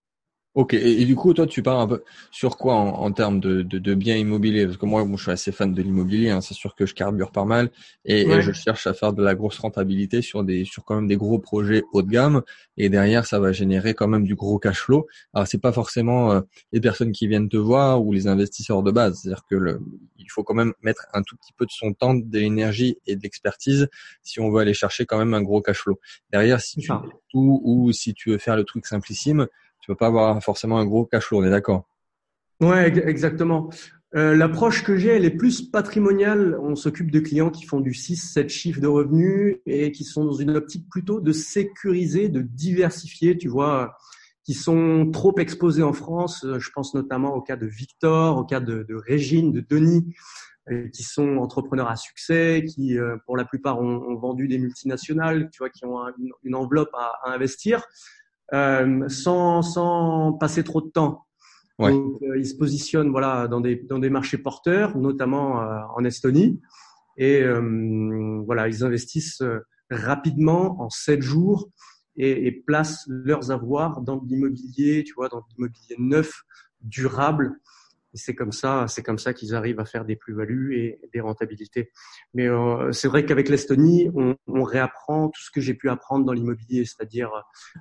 Ok, 0.55 0.73
et, 0.75 1.05
du 1.05 1.17
coup, 1.17 1.35
toi, 1.35 1.49
tu 1.49 1.65
parles 1.65 1.81
un 1.81 1.89
peu 1.89 2.05
sur 2.31 2.57
quoi 2.57 2.75
en, 2.75 2.91
en 2.91 3.11
termes 3.11 3.41
de, 3.41 3.63
de, 3.63 3.79
de, 3.79 3.95
biens 3.95 4.17
immobiliers? 4.17 4.67
Parce 4.67 4.77
que 4.77 4.87
moi, 4.87 5.05
moi, 5.05 5.17
je 5.17 5.23
suis 5.23 5.33
assez 5.33 5.51
fan 5.51 5.75
de 5.75 5.83
l'immobilier. 5.83 6.31
Hein, 6.31 6.41
c'est 6.41 6.55
sûr 6.55 6.77
que 6.77 6.87
je 6.87 6.95
carbure 6.95 7.33
pas 7.33 7.45
mal 7.45 7.73
et, 8.05 8.41
je 8.41 8.53
cherche 8.53 8.87
à 8.87 8.95
faire 8.95 9.13
de 9.13 9.23
la 9.23 9.35
grosse 9.35 9.59
rentabilité 9.59 10.23
sur 10.23 10.45
des, 10.45 10.65
sur 10.65 10.85
quand 10.85 10.95
même 10.95 11.09
des 11.09 11.17
gros 11.17 11.41
projets 11.41 11.83
haut 11.93 12.03
de 12.03 12.09
gamme. 12.09 12.43
Et 12.77 12.89
derrière, 12.89 13.27
ça 13.27 13.41
va 13.41 13.51
générer 13.51 13.95
quand 13.95 14.07
même 14.07 14.25
du 14.25 14.37
gros 14.37 14.61
cash 14.61 14.79
flow. 14.79 15.09
Alors, 15.33 15.49
c'est 15.49 15.61
pas 15.61 15.73
forcément 15.73 16.31
euh, 16.31 16.41
les 16.71 16.81
personnes 16.81 17.11
qui 17.11 17.27
viennent 17.27 17.49
te 17.49 17.57
voir 17.57 18.05
ou 18.05 18.13
les 18.13 18.29
investisseurs 18.29 18.85
de 18.85 18.93
base. 18.93 19.23
C'est-à-dire 19.23 19.45
que 19.51 19.57
le, 19.57 19.81
il 20.19 20.31
faut 20.31 20.45
quand 20.45 20.55
même 20.55 20.73
mettre 20.83 21.07
un 21.15 21.23
tout 21.23 21.37
petit 21.37 21.53
peu 21.53 21.67
de 21.67 21.73
son 21.73 21.95
temps, 21.95 22.15
de 22.15 22.39
l'énergie 22.39 22.97
et 23.09 23.17
de 23.17 23.23
l'expertise 23.23 23.89
si 24.23 24.39
on 24.39 24.53
veut 24.53 24.61
aller 24.61 24.75
chercher 24.75 25.05
quand 25.05 25.19
même 25.19 25.35
un 25.35 25.43
gros 25.43 25.63
cash 25.63 25.79
flow. 25.79 25.99
Derrière, 26.31 26.61
si 26.61 26.79
tu 26.79 26.93
tout 27.29 27.61
ou 27.65 27.91
si 27.91 28.15
tu 28.15 28.31
veux 28.31 28.39
faire 28.39 28.55
le 28.55 28.63
truc 28.63 28.87
simplissime 28.87 29.49
tu 29.85 29.93
peux 29.93 29.97
pas 29.97 30.07
avoir 30.07 30.43
forcément 30.43 30.79
un 30.79 30.87
gros 30.87 31.05
cash 31.05 31.27
flow, 31.27 31.43
on 31.43 31.45
est 31.45 31.51
d'accord 31.51 31.87
Ouais, 32.59 32.87
exactement. 33.07 33.69
Euh, 34.17 34.35
L'approche 34.35 34.83
que 34.83 34.97
j'ai, 34.97 35.11
elle 35.11 35.27
est 35.27 35.37
plus 35.37 35.61
patrimoniale. 35.61 36.59
On 36.63 36.75
s'occupe 36.75 37.11
de 37.11 37.21
clients 37.21 37.51
qui 37.51 37.67
font 37.67 37.81
du 37.81 37.91
6-7 37.91 38.49
chiffres 38.49 38.81
de 38.81 38.87
revenus 38.87 39.59
et 39.67 39.93
qui 39.93 40.05
sont 40.05 40.25
dans 40.25 40.33
une 40.33 40.57
optique 40.57 40.89
plutôt 40.89 41.21
de 41.21 41.33
sécuriser, 41.33 42.31
de 42.31 42.41
diversifier, 42.41 43.37
tu 43.37 43.49
vois, 43.49 43.95
qui 44.43 44.55
sont 44.55 45.11
trop 45.13 45.37
exposés 45.39 45.83
en 45.83 45.93
France. 45.93 46.47
Je 46.59 46.71
pense 46.75 46.95
notamment 46.95 47.35
au 47.35 47.43
cas 47.43 47.57
de 47.57 47.67
Victor, 47.67 48.39
au 48.39 48.45
cas 48.45 48.61
de, 48.61 48.87
Régine, 49.07 49.53
de 49.53 49.61
Denis, 49.61 50.15
euh, 50.71 50.89
qui 50.95 51.03
sont 51.03 51.37
entrepreneurs 51.37 51.91
à 51.91 51.97
succès, 51.97 52.65
qui 52.67 52.97
euh, 52.97 53.19
pour 53.27 53.37
la 53.37 53.45
plupart 53.45 53.83
ont, 53.83 54.15
vendu 54.15 54.49
des 54.49 54.57
multinationales, 54.57 55.51
tu 55.53 55.59
vois, 55.59 55.69
qui 55.69 55.85
ont 55.85 55.99
une, 56.43 56.55
enveloppe 56.55 56.95
à 56.95 57.31
investir. 57.35 57.85
Euh, 58.53 59.09
sans, 59.09 59.63
sans 59.63 60.35
passer 60.35 60.65
trop 60.65 60.83
de 60.83 60.89
temps. 60.89 61.25
Donc, 61.79 62.23
euh, 62.23 62.39
ils 62.39 62.47
se 62.47 62.55
positionnent 62.55 63.11
voilà 63.11 63.49
dans 63.49 63.61
des 63.61 63.75
dans 63.75 63.99
des 63.99 64.11
marchés 64.11 64.39
porteurs, 64.39 64.97
notamment 64.97 65.61
euh, 65.61 65.81
en 65.97 66.05
Estonie, 66.05 66.61
et 67.17 67.43
voilà 68.47 68.69
ils 68.69 68.85
investissent 68.85 69.43
rapidement 69.91 70.81
en 70.81 70.89
sept 70.89 71.21
jours 71.21 71.69
et, 72.17 72.47
et 72.47 72.53
placent 72.53 73.05
leurs 73.09 73.51
avoirs 73.51 74.03
dans 74.03 74.23
l'immobilier, 74.25 75.03
tu 75.05 75.15
vois, 75.15 75.29
dans 75.29 75.43
l'immobilier 75.51 75.97
neuf, 75.99 76.43
durable, 76.81 77.59
et 78.15 78.17
c'est 78.17 78.35
comme 78.35 78.53
ça, 78.53 78.87
c'est 78.89 79.03
comme 79.03 79.19
ça 79.19 79.35
qu'ils 79.35 79.55
arrivent 79.55 79.81
à 79.81 79.85
faire 79.85 80.05
des 80.05 80.15
plus-values 80.15 80.79
et 80.79 81.01
des 81.13 81.21
rentabilités. 81.21 81.91
Mais 82.33 82.47
euh, 82.47 82.93
c'est 82.93 83.09
vrai 83.09 83.27
qu'avec 83.27 83.49
l'Estonie, 83.49 84.09
on, 84.15 84.37
on, 84.47 84.63
réapprend 84.63 85.29
tout 85.29 85.43
ce 85.43 85.51
que 85.51 85.61
j'ai 85.61 85.75
pu 85.75 85.91
apprendre 85.91 86.25
dans 86.25 86.33
l'immobilier, 86.33 86.85
c'est-à-dire 86.85 87.31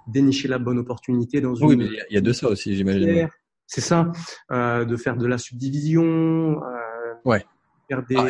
dénicher 0.08 0.48
la 0.48 0.58
bonne 0.58 0.80
opportunité 0.80 1.40
dans 1.40 1.54
une. 1.54 1.68
Oui, 1.68 1.76
mais 1.78 1.86
il 2.10 2.16
y 2.16 2.18
a 2.18 2.22
de 2.22 2.34
ça 2.34 2.50
aussi, 2.50 2.76
j'imagine. 2.76 3.30
C'est 3.68 3.82
ça, 3.82 4.12
euh, 4.52 4.86
de 4.86 4.98
faire 4.98 5.18
de 5.18 5.28
la 5.28 5.38
subdivision. 5.38 6.62
Euh, 6.64 7.14
ouais 7.26 7.46
des, 7.90 8.16
ah, 8.18 8.26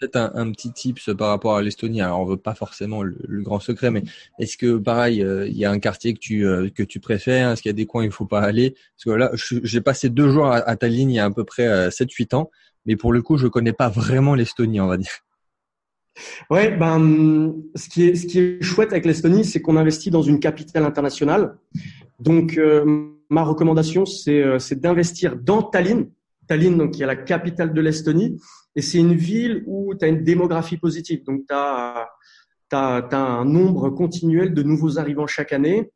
Peut-être 0.00 0.16
un, 0.16 0.50
petit 0.50 0.72
tips 0.72 1.10
par 1.16 1.28
rapport 1.28 1.56
à 1.56 1.62
l'Estonie. 1.62 2.00
Alors, 2.00 2.20
on 2.20 2.24
veut 2.24 2.36
pas 2.36 2.54
forcément 2.54 3.02
le, 3.02 3.16
grand 3.42 3.60
secret, 3.60 3.90
mais 3.90 4.02
est-ce 4.38 4.56
que 4.56 4.76
pareil, 4.76 5.22
euh, 5.22 5.46
il 5.46 5.56
y 5.56 5.64
a 5.64 5.70
un 5.70 5.78
quartier 5.78 6.14
que 6.14 6.18
tu 6.18 6.46
euh, 6.46 6.68
que 6.68 6.82
tu 6.82 7.00
préfères? 7.00 7.50
Est-ce 7.50 7.62
qu'il 7.62 7.70
y 7.70 7.74
a 7.74 7.76
des 7.76 7.86
coins 7.86 8.02
où 8.02 8.06
il 8.06 8.12
faut 8.12 8.26
pas 8.26 8.40
aller? 8.40 8.74
Parce 8.96 9.04
que 9.04 9.10
là, 9.10 9.30
j'ai 9.34 9.80
passé 9.80 10.08
deux 10.08 10.30
jours 10.30 10.46
à, 10.46 10.76
Tallinn 10.76 11.10
il 11.10 11.14
y 11.14 11.18
a 11.18 11.24
à 11.24 11.30
peu 11.30 11.44
près 11.44 11.88
7-8 11.88 12.34
euh, 12.34 12.38
ans, 12.38 12.50
mais 12.86 12.96
pour 12.96 13.12
le 13.12 13.22
coup, 13.22 13.36
je 13.36 13.46
connais 13.46 13.72
pas 13.72 13.88
vraiment 13.88 14.34
l'Estonie, 14.34 14.80
on 14.80 14.88
va 14.88 14.96
dire. 14.96 15.20
Ouais, 16.48 16.70
ben, 16.70 17.54
ce 17.74 17.88
qui 17.88 18.04
est 18.04 18.14
ce 18.14 18.26
qui 18.26 18.38
est 18.38 18.62
chouette 18.62 18.92
avec 18.92 19.04
l'Estonie, 19.04 19.44
c'est 19.44 19.60
qu'on 19.60 19.76
investit 19.76 20.10
dans 20.10 20.22
une 20.22 20.40
capitale 20.40 20.84
internationale. 20.84 21.56
Donc, 22.20 22.60
ma 23.30 23.42
recommandation, 23.42 24.06
c'est 24.06 24.58
c'est 24.58 24.80
d'investir 24.80 25.36
dans 25.36 25.62
Tallinn 25.62 26.08
Tallinn, 26.46 26.76
donc, 26.76 26.92
qui 26.92 27.02
est 27.02 27.06
la 27.06 27.16
capitale 27.16 27.72
de 27.72 27.80
l'Estonie. 27.80 28.40
Et 28.76 28.82
c'est 28.82 28.98
une 28.98 29.14
ville 29.14 29.62
où 29.66 29.94
tu 29.94 30.04
as 30.04 30.08
une 30.08 30.24
démographie 30.24 30.76
positive. 30.76 31.24
Donc, 31.24 31.42
tu 31.48 31.54
as, 31.54 32.08
un 32.72 33.44
nombre 33.44 33.90
continuel 33.90 34.52
de 34.52 34.62
nouveaux 34.62 34.98
arrivants 34.98 35.26
chaque 35.26 35.52
année. 35.52 35.90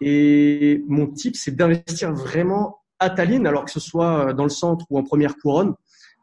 Et 0.00 0.84
mon 0.86 1.06
tip, 1.06 1.36
c'est 1.36 1.56
d'investir 1.56 2.12
vraiment 2.12 2.80
à 2.98 3.10
Tallinn, 3.10 3.46
alors 3.46 3.64
que 3.64 3.70
ce 3.70 3.80
soit 3.80 4.34
dans 4.34 4.44
le 4.44 4.50
centre 4.50 4.84
ou 4.90 4.98
en 4.98 5.04
première 5.04 5.36
couronne, 5.36 5.74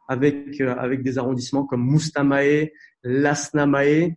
avec, 0.07 0.61
euh, 0.61 0.75
avec 0.77 1.01
des 1.01 1.17
arrondissements 1.17 1.65
comme 1.65 1.85
Mustamae, 1.89 2.69
Lasnamae. 3.03 4.15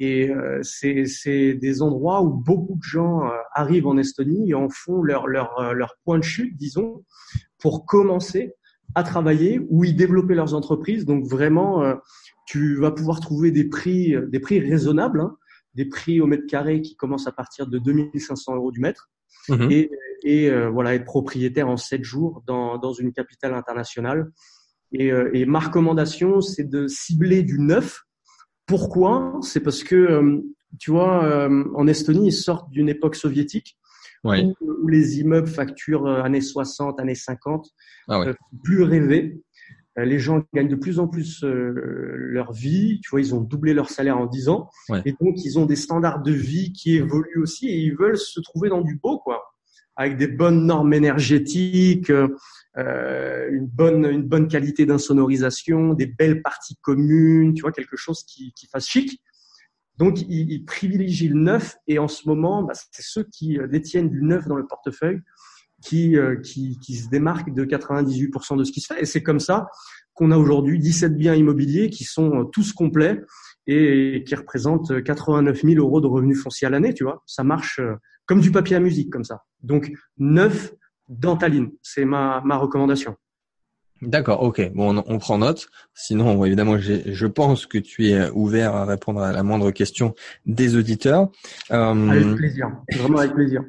Et 0.00 0.30
euh, 0.30 0.60
c'est 0.62 1.54
des 1.54 1.82
endroits 1.82 2.22
où 2.22 2.30
beaucoup 2.30 2.74
de 2.76 2.82
gens 2.82 3.24
euh, 3.24 3.30
arrivent 3.54 3.86
en 3.86 3.96
Estonie 3.96 4.50
et 4.50 4.54
en 4.54 4.68
font 4.68 5.02
leur, 5.02 5.26
leur, 5.28 5.74
leur 5.74 5.96
point 6.04 6.18
de 6.18 6.24
chute, 6.24 6.56
disons, 6.56 7.04
pour 7.58 7.86
commencer 7.86 8.54
à 8.94 9.02
travailler, 9.02 9.60
où 9.70 9.84
ils 9.84 9.96
développaient 9.96 10.34
leurs 10.34 10.54
entreprises. 10.54 11.04
Donc 11.04 11.24
vraiment, 11.24 11.82
euh, 11.82 11.94
tu 12.46 12.76
vas 12.76 12.90
pouvoir 12.90 13.20
trouver 13.20 13.50
des 13.50 13.64
prix, 13.64 14.14
des 14.28 14.40
prix 14.40 14.60
raisonnables, 14.60 15.20
hein, 15.20 15.36
des 15.74 15.86
prix 15.86 16.20
au 16.20 16.26
mètre 16.26 16.46
carré 16.46 16.82
qui 16.82 16.96
commencent 16.96 17.26
à 17.26 17.32
partir 17.32 17.66
de 17.66 17.78
2500 17.78 18.56
euros 18.56 18.70
du 18.70 18.80
mètre. 18.80 19.10
Mhm. 19.48 19.70
Et, 19.70 19.90
et 20.24 20.50
euh, 20.50 20.68
voilà, 20.70 20.94
être 20.94 21.04
propriétaire 21.04 21.68
en 21.68 21.76
7 21.76 22.04
jours 22.04 22.42
dans, 22.46 22.78
dans 22.78 22.92
une 22.92 23.12
capitale 23.12 23.54
internationale. 23.54 24.30
Et, 24.92 25.10
euh, 25.10 25.30
et 25.32 25.46
ma 25.46 25.60
recommandation, 25.60 26.40
c'est 26.40 26.68
de 26.68 26.86
cibler 26.86 27.42
du 27.42 27.58
neuf. 27.58 28.02
Pourquoi? 28.66 29.38
C'est 29.42 29.60
parce 29.60 29.82
que, 29.82 30.42
tu 30.78 30.92
vois, 30.92 31.48
en 31.74 31.86
Estonie, 31.88 32.28
ils 32.28 32.32
sortent 32.32 32.70
d'une 32.70 32.88
époque 32.88 33.16
soviétique 33.16 33.76
où, 34.24 34.88
les 34.88 35.20
immeubles 35.20 35.48
facturent 35.48 36.06
euh, 36.06 36.22
années 36.22 36.40
60, 36.40 37.00
années 37.00 37.14
50, 37.14 37.68
ah 38.08 38.20
euh, 38.20 38.34
plus 38.62 38.82
rêver. 38.82 39.40
Euh, 39.98 40.04
les 40.04 40.18
gens 40.18 40.42
gagnent 40.54 40.68
de 40.68 40.76
plus 40.76 40.98
en 40.98 41.08
plus 41.08 41.44
leur 41.44 42.52
vie. 42.52 43.00
Tu 43.02 43.10
vois, 43.10 43.20
ils 43.20 43.34
ont 43.34 43.40
doublé 43.40 43.74
leur 43.74 43.90
salaire 43.90 44.18
en 44.18 44.26
10 44.26 44.48
ans. 44.48 44.70
Et 45.04 45.12
donc, 45.20 45.44
ils 45.44 45.58
ont 45.58 45.66
des 45.66 45.76
standards 45.76 46.22
de 46.22 46.32
vie 46.32 46.72
qui 46.72 46.96
évoluent 46.96 47.42
aussi 47.42 47.68
et 47.68 47.76
ils 47.76 47.94
veulent 47.94 48.18
se 48.18 48.40
trouver 48.40 48.68
dans 48.68 48.80
du 48.80 48.96
beau, 48.96 49.18
quoi. 49.18 49.42
Avec 49.94 50.16
des 50.16 50.28
bonnes 50.28 50.64
normes 50.64 50.94
énergétiques, 50.94 52.10
euh, 52.78 53.50
une 53.50 53.66
bonne 53.66 54.06
une 54.06 54.22
bonne 54.22 54.48
qualité 54.48 54.86
d'insonorisation, 54.86 55.92
des 55.92 56.06
belles 56.06 56.40
parties 56.40 56.76
communes, 56.80 57.52
tu 57.52 57.60
vois, 57.60 57.72
quelque 57.72 57.96
chose 57.96 58.24
qui, 58.24 58.54
qui 58.54 58.66
fasse 58.66 58.88
chic. 58.88 59.20
Donc, 59.98 60.20
ils, 60.28 60.64
privilégient 60.64 61.28
le 61.28 61.40
neuf 61.40 61.76
et 61.86 61.98
en 61.98 62.08
ce 62.08 62.26
moment, 62.26 62.62
bah, 62.62 62.72
c'est 62.74 63.02
ceux 63.02 63.24
qui 63.24 63.58
euh, 63.58 63.66
détiennent 63.66 64.08
du 64.08 64.22
neuf 64.22 64.46
dans 64.46 64.56
le 64.56 64.66
portefeuille 64.66 65.20
qui, 65.82 66.16
euh, 66.16 66.36
qui, 66.36 66.78
qui 66.80 66.96
se 66.96 67.08
démarquent 67.08 67.52
de 67.52 67.64
98% 67.64 68.56
de 68.56 68.64
ce 68.64 68.72
qui 68.72 68.80
se 68.80 68.92
fait. 68.92 69.02
Et 69.02 69.04
c'est 69.04 69.22
comme 69.22 69.40
ça 69.40 69.66
qu'on 70.14 70.30
a 70.30 70.36
aujourd'hui 70.36 70.78
17 70.78 71.16
biens 71.16 71.34
immobiliers 71.34 71.90
qui 71.90 72.04
sont 72.04 72.40
euh, 72.40 72.44
tous 72.44 72.72
complets 72.72 73.20
et 73.66 74.24
qui 74.26 74.34
représentent 74.34 75.02
89 75.02 75.62
000 75.62 75.74
euros 75.76 76.00
de 76.00 76.06
revenus 76.06 76.42
fonciers 76.42 76.66
à 76.66 76.70
l'année, 76.70 76.94
tu 76.94 77.04
vois. 77.04 77.22
Ça 77.26 77.44
marche 77.44 77.80
comme 78.26 78.40
du 78.40 78.50
papier 78.50 78.74
à 78.74 78.80
musique, 78.80 79.10
comme 79.10 79.22
ça. 79.22 79.44
Donc, 79.62 79.92
neuf 80.18 80.72
dans 81.08 81.38
c'est 81.82 82.04
ma, 82.04 82.40
ma 82.44 82.56
recommandation. 82.56 83.16
D'accord, 84.02 84.42
ok. 84.42 84.72
Bon, 84.74 85.02
on, 85.06 85.18
prend 85.18 85.38
note. 85.38 85.68
Sinon, 85.94 86.44
évidemment, 86.44 86.76
je 86.76 87.26
pense 87.26 87.66
que 87.66 87.78
tu 87.78 88.08
es 88.08 88.28
ouvert 88.30 88.74
à 88.74 88.84
répondre 88.84 89.22
à 89.22 89.30
la 89.30 89.44
moindre 89.44 89.70
question 89.70 90.14
des 90.44 90.74
auditeurs. 90.74 91.30
Euh, 91.70 92.08
avec 92.08 92.34
plaisir, 92.34 92.66
vraiment 92.92 93.18
avec 93.18 93.32
plaisir. 93.32 93.62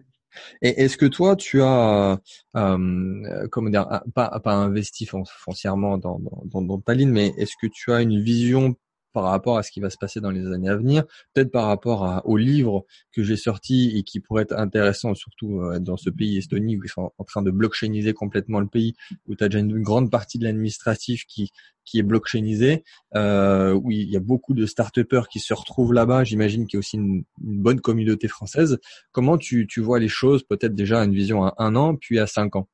Et 0.63 0.81
est-ce 0.81 0.97
que 0.97 1.05
toi, 1.05 1.35
tu 1.35 1.61
as, 1.61 2.19
euh, 2.55 3.47
comment 3.51 3.69
dire, 3.69 4.01
pas, 4.15 4.39
pas 4.39 4.53
investi 4.55 5.07
foncièrement 5.37 5.99
dans, 5.99 6.19
dans, 6.45 6.63
dans, 6.63 6.79
Tallinn, 6.79 7.11
mais 7.11 7.31
est-ce 7.37 7.53
que 7.61 7.67
tu 7.71 7.91
as 7.91 8.01
une 8.01 8.19
vision 8.19 8.75
par 9.13 9.23
rapport 9.23 9.57
à 9.57 9.63
ce 9.63 9.71
qui 9.71 9.79
va 9.79 9.89
se 9.89 9.97
passer 9.97 10.19
dans 10.19 10.31
les 10.31 10.45
années 10.47 10.69
à 10.69 10.75
venir, 10.75 11.03
peut-être 11.33 11.51
par 11.51 11.67
rapport 11.67 12.03
à, 12.03 12.25
au 12.25 12.35
livre 12.35 12.85
que 13.11 13.23
j'ai 13.23 13.37
sorti 13.37 13.97
et 13.97 14.03
qui 14.03 14.19
pourrait 14.19 14.43
être 14.43 14.57
intéressant, 14.57 15.13
surtout 15.13 15.61
euh, 15.61 15.79
dans 15.79 15.97
ce 15.97 16.09
pays 16.09 16.37
Estonie 16.37 16.77
où 16.77 16.83
ils 16.83 16.89
sont 16.89 17.11
en 17.17 17.23
train 17.23 17.41
de 17.41 17.51
blockchainiser 17.51 18.13
complètement 18.13 18.59
le 18.59 18.67
pays, 18.67 18.93
où 19.27 19.35
tu 19.35 19.43
as 19.43 19.49
déjà 19.49 19.59
une, 19.59 19.83
grande 19.83 20.11
partie 20.11 20.39
de 20.39 20.43
l'administratif 20.43 21.25
qui 21.27 21.51
qui 21.85 21.99
est 21.99 22.03
blockchainisé, 22.03 22.85
euh, 23.15 23.73
où 23.73 23.91
il 23.91 24.09
y 24.09 24.15
a 24.15 24.21
beaucoup 24.21 24.53
de 24.53 24.65
start 24.65 24.97
qui 25.29 25.39
se 25.39 25.53
retrouvent 25.53 25.91
là-bas. 25.91 26.23
J'imagine 26.23 26.65
qu'il 26.65 26.77
y 26.77 26.79
a 26.79 26.79
aussi 26.79 26.95
une, 26.95 27.23
bonne 27.41 27.81
communauté 27.81 28.29
française. 28.29 28.79
Comment 29.11 29.37
tu, 29.37 29.67
tu 29.67 29.81
vois 29.81 29.99
les 29.99 30.07
choses, 30.07 30.43
peut-être 30.43 30.75
déjà 30.75 31.03
une 31.03 31.13
vision 31.13 31.43
à 31.43 31.53
un 31.57 31.75
an, 31.75 31.95
puis 31.95 32.19
à 32.19 32.27
cinq 32.27 32.55
ans? 32.55 32.69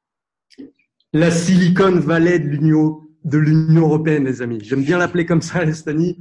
La 1.12 1.32
Silicon 1.32 2.00
Valley 2.00 2.40
de 2.40 2.50
l'Union 2.50 3.02
de 3.24 3.38
l'Union 3.38 3.84
européenne, 3.84 4.26
les 4.26 4.42
amis. 4.42 4.60
J'aime 4.62 4.84
bien 4.84 4.98
l'appeler 4.98 5.26
comme 5.26 5.42
ça, 5.42 5.64
l'Estonie. 5.64 6.18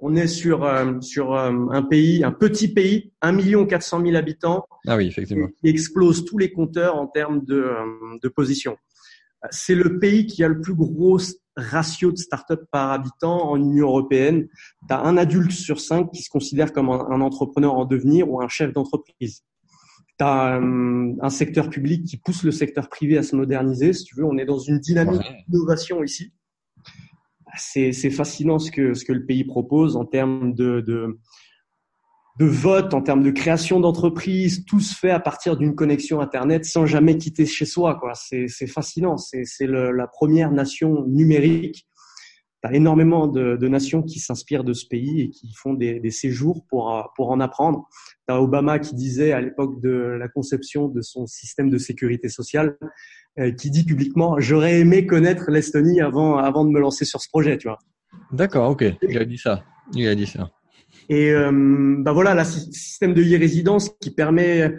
On 0.00 0.16
est 0.16 0.26
sur 0.26 0.64
euh, 0.64 1.00
sur 1.00 1.34
euh, 1.34 1.52
un 1.70 1.82
pays, 1.82 2.24
un 2.24 2.32
petit 2.32 2.68
pays, 2.68 3.12
1 3.20 3.32
million 3.32 3.66
400 3.66 4.02
000 4.02 4.16
habitants. 4.16 4.66
Ah 4.86 4.96
oui, 4.96 5.06
effectivement. 5.06 5.46
Qui 5.60 5.68
explose 5.68 6.24
tous 6.24 6.38
les 6.38 6.50
compteurs 6.50 6.96
en 6.96 7.06
termes 7.06 7.44
de, 7.44 7.54
euh, 7.54 8.18
de 8.20 8.28
position. 8.28 8.76
C'est 9.50 9.74
le 9.74 9.98
pays 9.98 10.26
qui 10.26 10.42
a 10.42 10.48
le 10.48 10.60
plus 10.60 10.74
gros 10.74 11.18
ratio 11.56 12.10
de 12.10 12.16
start-up 12.16 12.62
par 12.70 12.90
habitant 12.90 13.50
en 13.50 13.56
Union 13.56 13.88
européenne. 13.88 14.48
Tu 14.88 14.94
as 14.94 15.00
un 15.00 15.16
adulte 15.16 15.52
sur 15.52 15.80
cinq 15.80 16.10
qui 16.10 16.22
se 16.22 16.30
considère 16.30 16.72
comme 16.72 16.88
un 16.90 17.20
entrepreneur 17.20 17.74
en 17.74 17.84
devenir 17.84 18.30
ou 18.30 18.40
un 18.40 18.48
chef 18.48 18.72
d'entreprise 18.72 19.42
tu 20.18 20.24
as 20.24 20.56
euh, 20.56 21.14
un, 21.20 21.30
secteur 21.30 21.70
public 21.70 22.04
qui 22.04 22.16
pousse 22.16 22.42
le 22.42 22.50
secteur 22.50 22.88
privé 22.88 23.18
à 23.18 23.22
se 23.22 23.36
moderniser. 23.36 23.92
Si 23.92 24.04
tu 24.04 24.16
veux, 24.16 24.24
on 24.24 24.38
est 24.38 24.44
dans 24.44 24.58
une 24.58 24.78
dynamique 24.78 25.22
d'innovation 25.48 26.02
ici. 26.02 26.32
C'est, 27.56 27.92
fascinant 28.10 28.58
ce 28.58 28.70
que, 28.70 28.94
ce 28.94 29.04
que 29.04 29.12
le 29.12 29.26
pays 29.26 29.44
propose 29.44 29.96
en 29.96 30.06
termes 30.06 30.54
de, 30.54 30.80
de, 30.80 31.18
de 32.38 32.46
vote, 32.46 32.94
en 32.94 33.02
termes 33.02 33.22
de 33.22 33.30
création 33.30 33.78
d'entreprises. 33.78 34.64
Tout 34.64 34.80
se 34.80 34.94
fait 34.94 35.10
à 35.10 35.20
partir 35.20 35.56
d'une 35.56 35.74
connexion 35.74 36.20
Internet 36.20 36.64
sans 36.64 36.86
jamais 36.86 37.18
quitter 37.18 37.44
chez 37.44 37.66
soi. 37.66 38.00
C'est, 38.14 38.48
fascinant. 38.66 39.16
C'est, 39.18 39.66
la 39.66 40.06
première 40.06 40.50
nation 40.50 41.04
numérique 41.06 41.86
tu 42.62 42.68
as 42.68 42.74
énormément 42.74 43.26
de, 43.26 43.56
de, 43.56 43.68
nations 43.68 44.02
qui 44.02 44.20
s'inspirent 44.20 44.64
de 44.64 44.72
ce 44.72 44.86
pays 44.86 45.22
et 45.22 45.30
qui 45.30 45.52
font 45.54 45.74
des, 45.74 46.00
des 46.00 46.10
séjours 46.10 46.64
pour, 46.68 47.12
pour 47.16 47.30
en 47.30 47.40
apprendre. 47.40 47.88
Tu 48.28 48.34
as 48.34 48.40
Obama 48.40 48.78
qui 48.78 48.94
disait 48.94 49.32
à 49.32 49.40
l'époque 49.40 49.80
de 49.80 49.90
la 49.90 50.28
conception 50.28 50.88
de 50.88 51.00
son 51.00 51.26
système 51.26 51.70
de 51.70 51.78
sécurité 51.78 52.28
sociale, 52.28 52.76
euh, 53.38 53.50
qui 53.50 53.70
dit 53.70 53.84
publiquement, 53.84 54.38
j'aurais 54.38 54.80
aimé 54.80 55.06
connaître 55.06 55.50
l'Estonie 55.50 56.00
avant, 56.00 56.36
avant 56.36 56.64
de 56.64 56.70
me 56.70 56.78
lancer 56.78 57.04
sur 57.04 57.20
ce 57.20 57.28
projet, 57.28 57.56
tu 57.56 57.66
vois. 57.66 57.78
D'accord, 58.30 58.70
ok, 58.70 58.84
il 59.08 59.18
a 59.18 59.24
dit 59.24 59.38
ça. 59.38 59.64
Il 59.94 60.06
a 60.06 60.14
dit 60.14 60.26
ça. 60.26 60.50
Et 61.08 61.30
euh, 61.30 61.96
bah 61.98 62.12
voilà, 62.12 62.34
le 62.34 62.44
système 62.44 63.14
de 63.14 63.22
e-résidence 63.22 63.90
qui 64.00 64.10
permet 64.10 64.74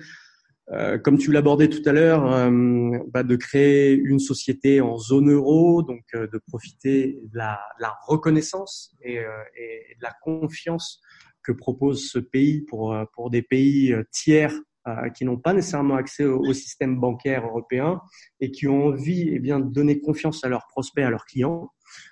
euh, 0.73 0.97
comme 0.97 1.17
tu 1.17 1.31
l'abordais 1.31 1.69
tout 1.69 1.87
à 1.87 1.91
l'heure, 1.91 2.25
euh, 2.31 2.97
bah, 3.09 3.23
de 3.23 3.35
créer 3.35 3.93
une 3.93 4.19
société 4.19 4.81
en 4.81 4.97
zone 4.97 5.31
euro, 5.31 5.83
donc 5.83 6.03
euh, 6.15 6.27
de 6.27 6.39
profiter 6.47 7.19
de 7.31 7.37
la, 7.37 7.59
de 7.77 7.83
la 7.83 7.93
reconnaissance 8.07 8.95
et, 9.01 9.15
et, 9.15 9.95
de 9.97 10.03
la 10.03 10.13
confiance 10.23 11.01
que 11.43 11.51
propose 11.51 12.09
ce 12.09 12.19
pays 12.19 12.61
pour, 12.61 12.95
pour 13.13 13.29
des 13.29 13.41
pays 13.41 13.93
tiers 14.11 14.53
qui 15.15 15.23
n'ont 15.23 15.37
pas 15.37 15.53
nécessairement 15.53 15.95
accès 15.95 16.25
au, 16.25 16.53
système 16.53 16.99
bancaire 16.99 17.45
européen 17.45 18.01
et 18.39 18.51
qui 18.51 18.67
ont 18.67 18.87
envie 18.87 19.29
eh 19.29 19.39
bien, 19.39 19.59
de 19.59 19.69
donner 19.69 19.99
confiance 19.99 20.43
à 20.43 20.49
leurs 20.49 20.67
prospects, 20.67 21.03
à 21.03 21.09
leurs 21.09 21.25
clients, 21.25 21.69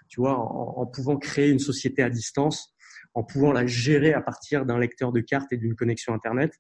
tu 0.09 0.21
vois, 0.21 0.37
en, 0.37 0.81
en 0.81 0.85
pouvant 0.85 1.17
créer 1.17 1.49
une 1.49 1.59
société 1.59 2.03
à 2.03 2.09
distance, 2.09 2.73
en 3.13 3.23
pouvant 3.23 3.51
la 3.53 3.65
gérer 3.65 4.13
à 4.13 4.21
partir 4.21 4.65
d'un 4.65 4.79
lecteur 4.79 5.11
de 5.11 5.21
cartes 5.21 5.51
et 5.51 5.57
d'une 5.57 5.75
connexion 5.75 6.13
Internet 6.13 6.53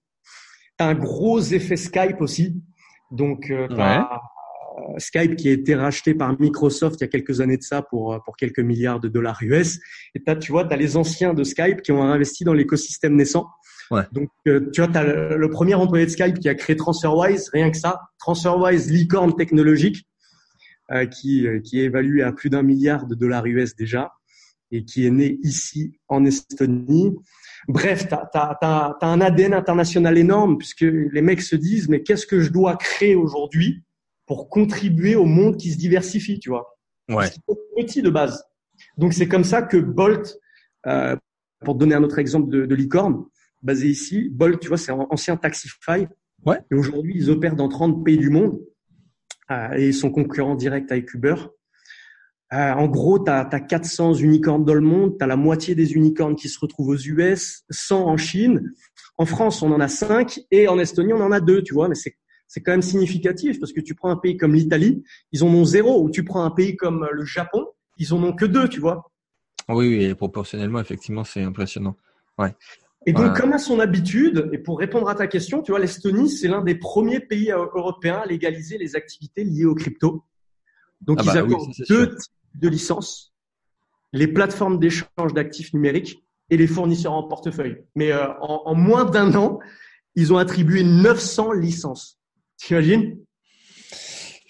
un 0.81 0.95
gros 0.95 1.39
effet 1.41 1.77
Skype 1.77 2.21
aussi. 2.21 2.61
Donc, 3.11 3.49
euh, 3.51 3.67
Skype 4.97 5.35
qui 5.35 5.49
a 5.49 5.51
été 5.51 5.75
racheté 5.75 6.13
par 6.13 6.39
Microsoft 6.39 6.99
il 6.99 7.03
y 7.03 7.05
a 7.05 7.07
quelques 7.07 7.41
années 7.41 7.57
de 7.57 7.63
ça 7.63 7.81
pour, 7.81 8.13
euh, 8.13 8.19
pour 8.23 8.37
quelques 8.37 8.59
milliards 8.59 8.99
de 8.99 9.09
dollars 9.09 9.39
US. 9.41 9.79
Et 10.15 10.21
as, 10.27 10.35
tu 10.35 10.51
vois, 10.51 10.65
tu 10.65 10.73
as 10.73 10.77
les 10.77 10.97
anciens 10.97 11.33
de 11.33 11.43
Skype 11.43 11.81
qui 11.81 11.91
ont 11.91 12.03
investi 12.03 12.43
dans 12.43 12.53
l'écosystème 12.53 13.15
naissant. 13.15 13.47
Donc, 14.13 14.29
euh, 14.47 14.69
tu 14.71 14.79
vois, 14.79 14.89
tu 14.89 14.97
as 14.97 15.03
le, 15.03 15.49
premier 15.49 15.73
employé 15.73 16.05
de 16.05 16.11
Skype 16.11 16.39
qui 16.39 16.47
a 16.47 16.55
créé 16.55 16.77
TransferWise, 16.77 17.49
rien 17.51 17.69
que 17.69 17.77
ça. 17.77 17.99
TransferWise, 18.19 18.89
licorne 18.89 19.35
technologique, 19.35 20.07
qui, 21.11 21.47
qui 21.63 21.79
est 21.79 21.85
évalué 21.85 22.21
à 22.21 22.33
plus 22.33 22.49
d'un 22.49 22.63
milliard 22.63 23.05
de 23.05 23.15
dollars 23.15 23.45
US 23.45 23.75
déjà 23.77 24.11
et 24.71 24.83
qui 24.85 25.05
est 25.05 25.11
né 25.11 25.37
ici 25.43 25.93
en 26.07 26.25
Estonie. 26.25 27.15
Bref, 27.67 28.07
tu 28.07 28.15
as, 28.15 28.97
un 29.01 29.21
ADN 29.21 29.53
international 29.53 30.17
énorme 30.17 30.57
puisque 30.57 30.81
les 30.81 31.21
mecs 31.21 31.41
se 31.41 31.55
disent 31.55 31.89
mais 31.89 32.01
qu'est-ce 32.01 32.25
que 32.25 32.39
je 32.41 32.49
dois 32.49 32.75
créer 32.75 33.15
aujourd'hui 33.15 33.83
pour 34.25 34.49
contribuer 34.49 35.15
au 35.15 35.25
monde 35.25 35.57
qui 35.57 35.71
se 35.71 35.77
diversifie, 35.77 36.39
tu 36.39 36.49
vois? 36.49 36.77
Ouais. 37.09 37.27
petit 37.75 38.01
de 38.01 38.09
base. 38.09 38.43
Donc 38.97 39.13
c'est 39.13 39.27
comme 39.27 39.43
ça 39.43 39.61
que 39.61 39.77
Bolt, 39.77 40.37
euh, 40.87 41.15
pour 41.63 41.75
donner 41.75 41.95
un 41.95 42.03
autre 42.03 42.19
exemple 42.19 42.49
de, 42.49 42.65
de 42.65 42.75
licorne, 42.75 43.25
basé 43.61 43.87
ici, 43.87 44.29
Bolt, 44.29 44.59
tu 44.59 44.67
vois, 44.69 44.77
c'est 44.77 44.91
un 44.91 45.07
ancien 45.09 45.37
Taxify. 45.37 46.07
Ouais. 46.45 46.59
Et 46.71 46.75
aujourd'hui, 46.75 47.13
ils 47.15 47.29
opèrent 47.29 47.55
dans 47.55 47.69
30 47.69 48.03
pays 48.03 48.17
du 48.17 48.29
monde 48.29 48.59
euh, 49.51 49.73
et 49.75 49.89
ils 49.89 49.93
sont 49.93 50.09
concurrents 50.09 50.55
directs 50.55 50.91
avec 50.91 51.13
Uber. 51.13 51.35
Euh, 52.53 52.73
en 52.73 52.87
gros, 52.87 53.17
tu 53.17 53.31
as, 53.31 53.45
400 53.45 54.15
unicornes 54.15 54.65
dans 54.65 54.73
le 54.73 54.81
monde, 54.81 55.17
tu 55.17 55.23
as 55.23 55.27
la 55.27 55.37
moitié 55.37 55.73
des 55.73 55.93
unicornes 55.93 56.35
qui 56.35 56.49
se 56.49 56.59
retrouvent 56.59 56.89
aux 56.89 56.97
US, 56.97 57.63
100 57.69 58.05
en 58.05 58.17
Chine. 58.17 58.73
En 59.17 59.25
France, 59.25 59.61
on 59.61 59.71
en 59.71 59.79
a 59.79 59.87
5 59.87 60.39
et 60.51 60.67
en 60.67 60.77
Estonie, 60.77 61.13
on 61.13 61.21
en 61.21 61.31
a 61.31 61.39
2, 61.39 61.63
tu 61.63 61.73
vois, 61.73 61.87
mais 61.87 61.95
c'est 61.95 62.15
c'est 62.51 62.59
quand 62.59 62.73
même 62.73 62.81
significatif 62.81 63.61
parce 63.61 63.71
que 63.71 63.79
tu 63.79 63.95
prends 63.95 64.09
un 64.09 64.17
pays 64.17 64.35
comme 64.35 64.53
l'Italie, 64.53 65.05
ils 65.31 65.41
en 65.41 65.47
ont 65.47 65.63
zéro, 65.63 66.03
ou 66.03 66.09
tu 66.09 66.25
prends 66.25 66.43
un 66.43 66.51
pays 66.51 66.75
comme 66.75 67.07
le 67.09 67.23
Japon, 67.23 67.65
ils 67.97 68.13
en 68.13 68.21
ont 68.21 68.33
que 68.33 68.43
deux, 68.43 68.67
tu 68.67 68.81
vois. 68.81 69.09
Oui, 69.69 69.87
oui, 69.87 70.03
et 70.03 70.15
proportionnellement, 70.15 70.81
effectivement, 70.81 71.23
c'est 71.23 71.41
impressionnant. 71.41 71.95
Ouais. 72.37 72.53
Et 73.05 73.13
donc, 73.13 73.39
comme 73.39 73.53
à 73.53 73.57
son 73.57 73.79
habitude, 73.79 74.49
et 74.51 74.57
pour 74.57 74.79
répondre 74.79 75.07
à 75.07 75.15
ta 75.15 75.27
question, 75.27 75.61
tu 75.61 75.71
vois, 75.71 75.79
l'Estonie, 75.79 76.29
c'est 76.29 76.49
l'un 76.49 76.61
des 76.61 76.75
premiers 76.75 77.21
pays 77.21 77.51
européens 77.51 78.19
à 78.21 78.25
légaliser 78.25 78.77
les 78.77 78.97
activités 78.97 79.45
liées 79.45 79.63
aux 79.63 79.73
crypto. 79.73 80.25
Donc, 80.99 81.19
ah 81.21 81.23
ils 81.23 81.33
bah 81.33 81.39
accordent 81.39 81.71
deux 81.87 82.17
de 82.55 82.67
licences, 82.67 83.33
les 84.13 84.27
plateformes 84.27 84.79
d'échange 84.79 85.33
d'actifs 85.33 85.73
numériques 85.73 86.25
et 86.49 86.57
les 86.57 86.67
fournisseurs 86.67 87.13
en 87.13 87.23
portefeuille. 87.23 87.83
Mais 87.95 88.11
euh, 88.11 88.27
en, 88.41 88.75
moins 88.75 89.05
d'un 89.05 89.33
an, 89.35 89.59
ils 90.15 90.33
ont 90.33 90.37
attribué 90.37 90.83
900 90.83 91.53
licences. 91.53 92.19
T'imagines? 92.57 93.17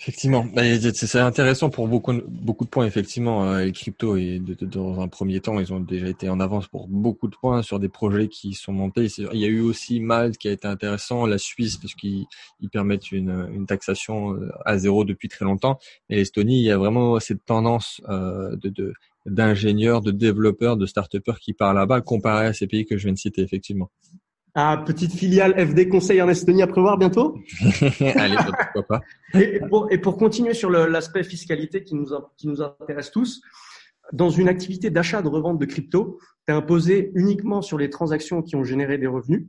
Effectivement, 0.02 0.44
c'est 0.96 1.20
intéressant 1.20 1.70
pour 1.70 1.88
beaucoup 1.88 2.12
beaucoup 2.28 2.66
de 2.66 2.72
points. 2.72 2.88
Effectivement, 2.88 3.46
euh, 3.46 3.66
les 3.66 3.72
cryptos 3.72 4.18
et 4.18 4.42
dans 4.62 5.00
un 5.00 5.08
premier 5.08 5.42
temps, 5.42 5.60
ils 5.60 5.72
ont 5.74 5.80
déjà 5.80 6.08
été 6.08 6.28
en 6.28 6.40
avance 6.40 6.68
pour 6.68 6.88
beaucoup 6.88 7.28
de 7.28 7.36
points 7.36 7.62
sur 7.62 7.80
des 7.80 7.88
projets 7.88 8.28
qui 8.28 8.54
sont 8.54 8.74
montés. 8.74 9.06
Il 9.32 9.40
y 9.40 9.46
a 9.46 9.48
eu 9.48 9.62
aussi 9.62 10.00
Malte 10.00 10.40
qui 10.40 10.48
a 10.48 10.52
été 10.54 10.68
intéressant, 10.68 11.28
la 11.28 11.38
Suisse 11.38 11.78
parce 11.78 11.94
qu'ils 11.94 12.26
permettent 12.72 13.12
une, 13.12 13.48
une, 13.54 13.68
taxation 13.68 14.34
euh, 14.34 14.50
à 14.66 14.80
zéro 14.80 15.06
depuis 15.06 15.28
très 15.30 15.46
longtemps. 15.46 15.78
Et 16.10 16.16
l'Estonie, 16.16 16.62
il 16.62 16.66
y 16.66 16.72
a 16.72 16.80
vraiment 16.80 17.20
cette 17.20 17.46
tendance 17.46 18.02
euh, 18.10 18.56
de 18.56 18.94
d'ingénieurs, 19.28 20.02
de, 20.02 20.10
développeurs, 20.10 20.78
de 20.78 20.88
start 20.88 21.16
qui 21.40 21.54
partent 21.54 21.76
là-bas, 21.76 22.02
comparé 22.02 22.48
à 22.48 22.54
ces 22.54 22.66
pays 22.66 22.88
que 22.88 22.98
je 22.98 23.04
viens 23.04 23.14
de 23.14 23.20
citer, 23.20 23.44
effectivement. 23.44 23.92
Ah, 24.54 24.84
petite 24.86 25.14
filiale 25.14 25.54
FD 25.58 25.88
Conseil 25.88 26.22
en 26.22 26.28
Estonie 26.28 26.62
à 26.62 26.68
prévoir 26.68 26.98
bientôt? 26.98 27.38
Allez, 28.16 28.36
pourquoi 28.74 28.84
pas. 28.84 29.02
Et 29.34 29.62
pour, 29.70 29.88
et 29.92 29.98
pour 29.98 30.18
continuer 30.18 30.54
sur 30.54 30.70
l'aspect 30.70 31.24
fiscalité 31.24 31.84
qui 31.84 31.96
nous, 31.96 32.08
qui 32.38 32.48
nous 32.48 32.62
intéresse 32.62 33.12
tous, 33.12 33.42
dans 34.12 34.30
une 34.30 34.50
activité 34.50 34.90
d'achat 34.90 35.22
de 35.22 35.30
revente 35.30 35.58
de 35.58 35.66
crypto, 35.66 36.20
tu 36.46 36.54
es 36.54 36.56
imposé 36.56 37.12
uniquement 37.16 37.62
sur 37.62 37.78
les 37.78 37.90
transactions 37.90 38.42
qui 38.42 38.56
ont 38.56 38.64
généré 38.64 38.98
des 38.98 39.08
revenus. 39.08 39.48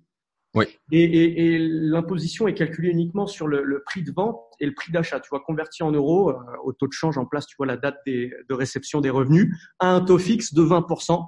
Oui. 0.54 0.66
Et, 0.92 1.02
et, 1.02 1.54
et 1.54 1.58
l'imposition 1.58 2.46
est 2.46 2.54
calculée 2.54 2.90
uniquement 2.90 3.26
sur 3.26 3.48
le, 3.48 3.62
le, 3.64 3.82
prix 3.84 4.02
de 4.02 4.12
vente 4.12 4.38
et 4.60 4.66
le 4.66 4.74
prix 4.74 4.92
d'achat. 4.92 5.18
Tu 5.18 5.30
vois, 5.30 5.40
converti 5.40 5.82
en 5.82 5.92
euros, 5.92 6.30
euh, 6.30 6.34
au 6.62 6.72
taux 6.72 6.86
de 6.86 6.92
change 6.92 7.16
en 7.16 7.24
place, 7.24 7.46
tu 7.46 7.56
vois 7.56 7.66
la 7.66 7.78
date 7.78 7.96
des, 8.06 8.32
de 8.48 8.54
réception 8.54 9.00
des 9.00 9.08
revenus, 9.08 9.56
à 9.78 9.88
un 9.88 10.02
taux 10.02 10.18
fixe 10.18 10.52
de 10.52 10.62
20%. 10.62 11.24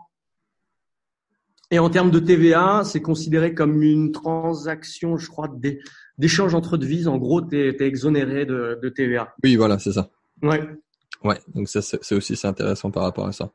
Et 1.75 1.81
en 1.81 1.91
termes 1.91 2.13
de 2.13 2.21
TVA, 2.21 2.83
c'est 2.85 3.03
considéré 3.03 3.53
comme 3.53 3.83
une 3.83 4.13
transaction, 4.13 5.17
je 5.17 5.29
crois, 5.29 5.51
d'échange 6.19 6.55
entre 6.55 6.77
devises. 6.77 7.09
En 7.09 7.19
gros, 7.19 7.43
tu 7.43 7.59
es, 7.59 7.75
exonéré 7.81 8.47
de, 8.47 8.79
de, 8.81 8.89
TVA. 8.89 9.35
Oui, 9.43 9.57
voilà, 9.57 9.81
c'est 9.81 9.91
ça. 9.91 10.09
Ouais. 10.41 10.63
Ouais, 11.25 11.41
donc 11.53 11.69
ça, 11.69 11.83
c'est 11.83 12.15
aussi 12.15 12.37
c'est 12.37 12.47
intéressant 12.47 12.93
par 12.93 13.03
rapport 13.03 13.27
à 13.27 13.33
ça. 13.33 13.51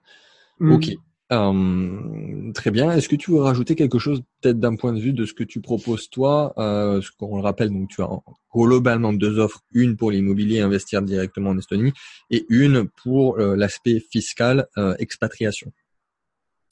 Mm. 0.59 0.71
Ok. 0.73 0.89
Euh, 1.31 2.51
très 2.51 2.71
bien. 2.71 2.91
Est-ce 2.91 3.07
que 3.07 3.15
tu 3.15 3.31
veux 3.31 3.39
rajouter 3.39 3.75
quelque 3.75 3.99
chose, 3.99 4.21
peut-être 4.41 4.59
d'un 4.59 4.75
point 4.75 4.91
de 4.91 4.99
vue 4.99 5.13
de 5.13 5.23
ce 5.23 5.33
que 5.33 5.45
tu 5.45 5.61
proposes 5.61 6.09
toi? 6.09 6.53
Euh, 6.57 7.01
Ce 7.01 7.11
qu'on 7.17 7.37
le 7.37 7.41
rappelle, 7.41 7.69
donc 7.69 7.87
tu 7.87 8.01
as 8.01 8.09
globalement 8.53 9.13
deux 9.13 9.39
offres, 9.39 9.61
une 9.71 9.95
pour 9.95 10.11
l'immobilier, 10.11 10.59
investir 10.59 11.03
directement 11.03 11.51
en 11.51 11.57
Estonie, 11.57 11.93
et 12.31 12.45
une 12.49 12.89
pour 13.01 13.39
euh, 13.39 13.55
l'aspect 13.55 14.01
fiscal, 14.11 14.67
euh, 14.77 14.93
expatriation. 14.99 15.71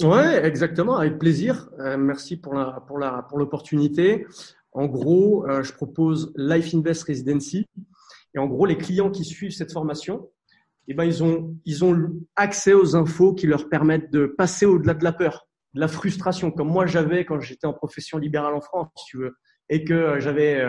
Ouais, 0.04 0.46
exactement, 0.46 0.98
avec 0.98 1.18
plaisir. 1.18 1.70
Euh, 1.80 1.98
merci 1.98 2.38
pour 2.38 2.54
la 2.54 2.84
pour 2.88 3.00
la 3.00 3.24
pour 3.24 3.40
l'opportunité. 3.40 4.28
En 4.72 4.86
gros, 4.86 5.48
euh, 5.50 5.64
je 5.64 5.74
propose 5.74 6.32
Life 6.36 6.74
Invest 6.76 7.04
Residency. 7.04 7.66
Et 8.36 8.40
en 8.40 8.46
gros, 8.46 8.68
les 8.68 8.78
clients 8.78 9.10
qui 9.10 9.26
suivent 9.26 9.52
cette 9.52 9.74
formation, 9.74 10.30
eh 10.88 10.94
ben 10.94 11.04
ils 11.04 11.24
ont 11.24 11.58
ils 11.66 11.84
ont 11.84 12.12
accès 12.36 12.74
aux 12.74 12.96
infos 12.96 13.34
qui 13.34 13.48
leur 13.48 13.70
permettent 13.70 14.12
de 14.12 14.28
passer 14.28 14.68
au-delà 14.68 14.94
de 14.94 15.04
la 15.04 15.14
peur, 15.14 15.48
de 15.74 15.80
la 15.80 15.88
frustration, 15.88 16.52
comme 16.52 16.70
moi 16.70 16.86
j'avais 16.86 17.26
quand 17.26 17.40
j'étais 17.40 17.66
en 17.66 17.74
profession 17.74 18.20
libérale 18.20 18.54
en 18.54 18.62
France, 18.62 18.90
si 18.98 19.06
tu 19.06 19.18
veux, 19.18 19.36
et 19.70 19.84
que 19.84 19.94
euh, 19.96 20.20
j'avais 20.20 20.64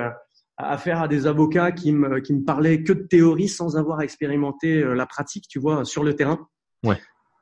affaire 0.57 1.03
à 1.03 1.09
des 1.09 1.27
avocats 1.27 1.71
qui 1.73 1.93
me 1.93 2.21
qui 2.21 2.33
me 2.33 2.45
parlaient 2.47 2.83
que 2.83 2.95
de 2.95 3.03
théorie 3.03 3.49
sans 3.49 3.77
avoir 3.77 4.01
expérimenté 4.01 4.83
la 4.83 5.05
pratique, 5.05 5.49
tu 5.49 5.59
vois, 5.59 5.85
sur 5.85 6.03
le 6.03 6.15
terrain. 6.15 6.49
Ouais. 6.83 6.99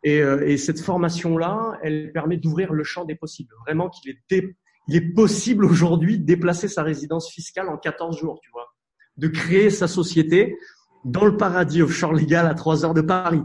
Et, 0.07 0.23
euh, 0.23 0.47
et 0.47 0.57
cette 0.57 0.81
formation-là, 0.81 1.81
elle 1.83 2.13
permet 2.13 2.37
d'ouvrir 2.37 2.73
le 2.73 2.85
champ 2.85 3.05
des 3.05 3.17
possibles. 3.17 3.53
Vraiment 3.67 3.91
qu'il 3.91 4.13
est, 4.13 4.57
il 4.87 4.95
est 4.95 5.13
possible 5.15 5.65
aujourd'hui 5.65 6.21
de 6.21 6.25
déplacer 6.25 6.69
sa 6.69 6.85
résidence 6.85 7.29
fiscale 7.29 7.69
en 7.69 7.77
14 7.77 8.17
jours, 8.17 8.39
tu 8.41 8.49
vois. 8.53 8.69
De 9.17 9.27
créer 9.27 9.69
sa 9.69 9.89
société 9.89 10.57
dans 11.05 11.25
le 11.25 11.37
paradis 11.37 11.83
offshore 11.83 12.13
légal 12.13 12.47
à 12.47 12.55
3 12.55 12.85
heures 12.85 12.95
de 12.95 13.01
Paris. 13.01 13.43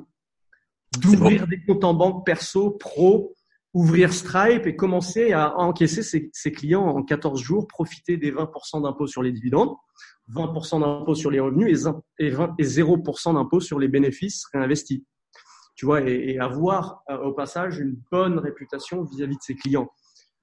D'ouvrir 1.00 1.47
des 1.47 1.63
comptes 1.65 1.84
en 1.84 1.95
banque 1.95 2.28
perso, 2.28 2.69
pro, 2.69 3.34
ouvrir 3.74 4.13
Stripe 4.13 4.67
et 4.67 4.76
commencer 4.76 5.32
à 5.32 5.58
encaisser 5.58 6.04
ses, 6.04 6.30
ses 6.32 6.52
clients 6.52 6.86
en 6.86 7.02
14 7.02 7.41
jours, 7.41 7.65
profiter 7.65 8.17
des 8.17 8.32
20% 8.32 8.84
d'impôts 8.84 9.08
sur 9.08 9.24
les 9.24 9.32
dividendes, 9.32 9.74
20% 10.32 10.82
d'impôts 10.82 11.15
sur 11.15 11.32
les 11.32 11.39
revenus 11.39 11.88
et, 12.19 12.30
20, 12.30 12.56
et 12.60 12.63
0% 12.63 13.34
d'impôts 13.34 13.62
sur 13.62 13.80
les 13.80 13.88
bénéfices 13.88 14.45
réinvestis 14.54 15.04
tu 15.75 15.86
vois, 15.86 16.01
et, 16.01 16.38
avoir 16.39 17.03
euh, 17.10 17.17
au 17.19 17.34
passage 17.34 17.79
une 17.79 17.97
bonne 18.12 18.39
réputation 18.39 19.03
vis-à-vis 19.03 19.38
de 19.38 19.41
ses 19.41 19.55
clients, 19.55 19.91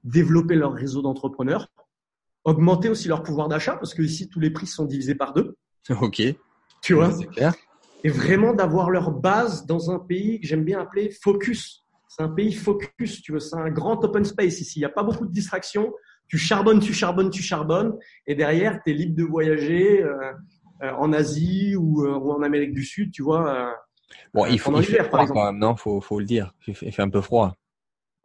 développer 0.04 0.54
leur 0.54 0.72
réseau 0.72 1.02
d'entrepreneurs, 1.02 1.68
augmenter 2.44 2.88
aussi 2.88 3.08
leur 3.08 3.22
pouvoir 3.22 3.48
d'achat 3.48 3.76
parce 3.76 3.94
que 3.94 4.02
ici 4.02 4.28
tous 4.28 4.40
les 4.40 4.50
prix 4.50 4.66
sont 4.66 4.84
divisés 4.84 5.14
par 5.14 5.32
deux. 5.32 5.56
Ok. 6.02 6.22
Tu 6.82 6.94
vois? 6.94 7.10
C'est 7.12 7.26
clair. 7.26 7.54
Et 8.04 8.10
vraiment 8.10 8.52
d'avoir 8.52 8.90
leur 8.90 9.10
base 9.10 9.66
dans 9.66 9.90
un 9.90 9.98
pays 9.98 10.40
que 10.40 10.46
j'aime 10.46 10.64
bien 10.64 10.80
appeler 10.80 11.10
focus. 11.10 11.84
C'est 12.08 12.22
un 12.22 12.28
pays 12.28 12.52
focus, 12.52 13.22
tu 13.22 13.32
vois. 13.32 13.40
C'est 13.40 13.56
un 13.56 13.70
grand 13.70 14.04
open 14.04 14.24
space 14.24 14.60
ici. 14.60 14.78
Il 14.78 14.82
n'y 14.82 14.86
a 14.86 14.90
pas 14.90 15.02
beaucoup 15.02 15.26
de 15.26 15.32
distractions. 15.32 15.92
Tu 16.28 16.38
charbonnes, 16.38 16.78
tu 16.78 16.92
charbonnes, 16.92 17.30
tu 17.30 17.42
charbonnes, 17.42 17.96
et 18.26 18.34
derrière, 18.34 18.80
tu 18.84 18.90
es 18.90 18.94
libre 18.94 19.16
de 19.16 19.24
voyager 19.24 20.02
euh, 20.02 20.32
euh, 20.82 20.92
en 20.92 21.12
Asie 21.12 21.74
ou, 21.74 22.06
ou, 22.06 22.32
en 22.32 22.42
Amérique 22.42 22.74
du 22.74 22.84
Sud, 22.84 23.10
tu 23.12 23.22
vois 23.22 23.74
Bon, 24.34 24.46
il 24.46 24.58
faut, 24.58 24.78
il 24.78 24.84
fait 24.84 25.04
froid 25.04 25.26
quand 25.26 25.46
même, 25.46 25.58
non? 25.58 25.76
Faut, 25.76 26.00
faut 26.00 26.18
le 26.18 26.26
dire. 26.26 26.54
Il 26.66 26.74
fait, 26.74 27.02
un 27.02 27.10
peu 27.10 27.20
froid. 27.20 27.56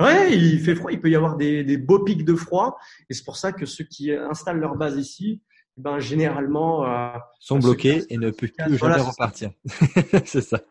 Ouais, 0.01 0.35
il 0.35 0.59
fait 0.59 0.75
froid. 0.75 0.91
Il 0.91 0.99
peut 0.99 1.09
y 1.09 1.15
avoir 1.15 1.37
des, 1.37 1.63
des 1.63 1.77
beaux 1.77 1.99
pics 1.99 2.25
de 2.25 2.35
froid, 2.35 2.77
et 3.09 3.13
c'est 3.13 3.23
pour 3.23 3.37
ça 3.37 3.51
que 3.51 3.65
ceux 3.65 3.83
qui 3.83 4.11
installent 4.11 4.59
leur 4.59 4.75
base 4.75 4.97
ici, 4.97 5.41
ben 5.77 5.99
généralement 5.99 6.85
euh, 6.85 7.17
sont 7.39 7.59
bloqués 7.59 8.03
et 8.09 8.17
ne 8.17 8.29
peuvent 8.29 8.51
plus 8.51 8.77
jamais 8.77 9.01
repartir. 9.01 9.51
c'est 10.25 10.41
ça. 10.41 10.61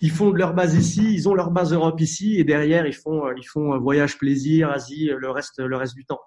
Ils 0.00 0.10
font 0.10 0.30
de 0.30 0.38
leur 0.38 0.54
base 0.54 0.74
ici, 0.74 1.14
ils 1.14 1.28
ont 1.28 1.34
leur 1.34 1.50
base 1.50 1.72
Europe 1.72 2.00
ici, 2.00 2.36
et 2.38 2.44
derrière 2.44 2.86
ils 2.86 2.94
font 2.94 3.32
ils 3.36 3.46
font 3.46 3.78
voyage 3.78 4.18
plaisir, 4.18 4.70
Asie, 4.70 5.10
le 5.16 5.30
reste 5.30 5.58
le 5.58 5.76
reste 5.76 5.94
du 5.94 6.04
temps. 6.04 6.20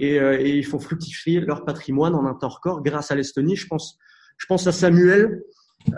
Et, 0.00 0.20
euh, 0.20 0.40
et 0.40 0.56
ils 0.56 0.64
font 0.64 0.78
fructifier 0.78 1.40
leur 1.40 1.64
patrimoine 1.64 2.14
en 2.14 2.24
un 2.24 2.34
temps 2.34 2.48
record 2.48 2.82
grâce 2.82 3.10
à 3.10 3.16
l'Estonie. 3.16 3.56
Je 3.56 3.66
pense 3.66 3.98
je 4.36 4.46
pense 4.46 4.66
à 4.66 4.72
Samuel 4.72 5.42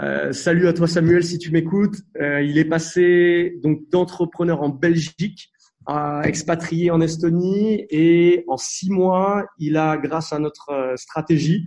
euh, 0.03 0.33
salut 0.33 0.69
à 0.69 0.73
toi 0.73 0.87
Samuel 0.87 1.25
si 1.25 1.38
tu 1.38 1.51
m'écoutes. 1.51 1.97
Euh, 2.21 2.43
il 2.43 2.59
est 2.59 2.64
passé 2.64 3.59
donc 3.62 3.88
d'entrepreneur 3.90 4.62
en 4.62 4.69
Belgique 4.69 5.51
à 5.87 6.23
expatrié 6.25 6.90
en 6.90 7.01
Estonie 7.01 7.87
et 7.90 8.45
en 8.49 8.57
six 8.57 8.90
mois, 8.90 9.47
il 9.59 9.77
a, 9.77 9.97
grâce 9.97 10.33
à 10.33 10.38
notre 10.38 10.71
euh, 10.71 10.97
stratégie, 10.97 11.66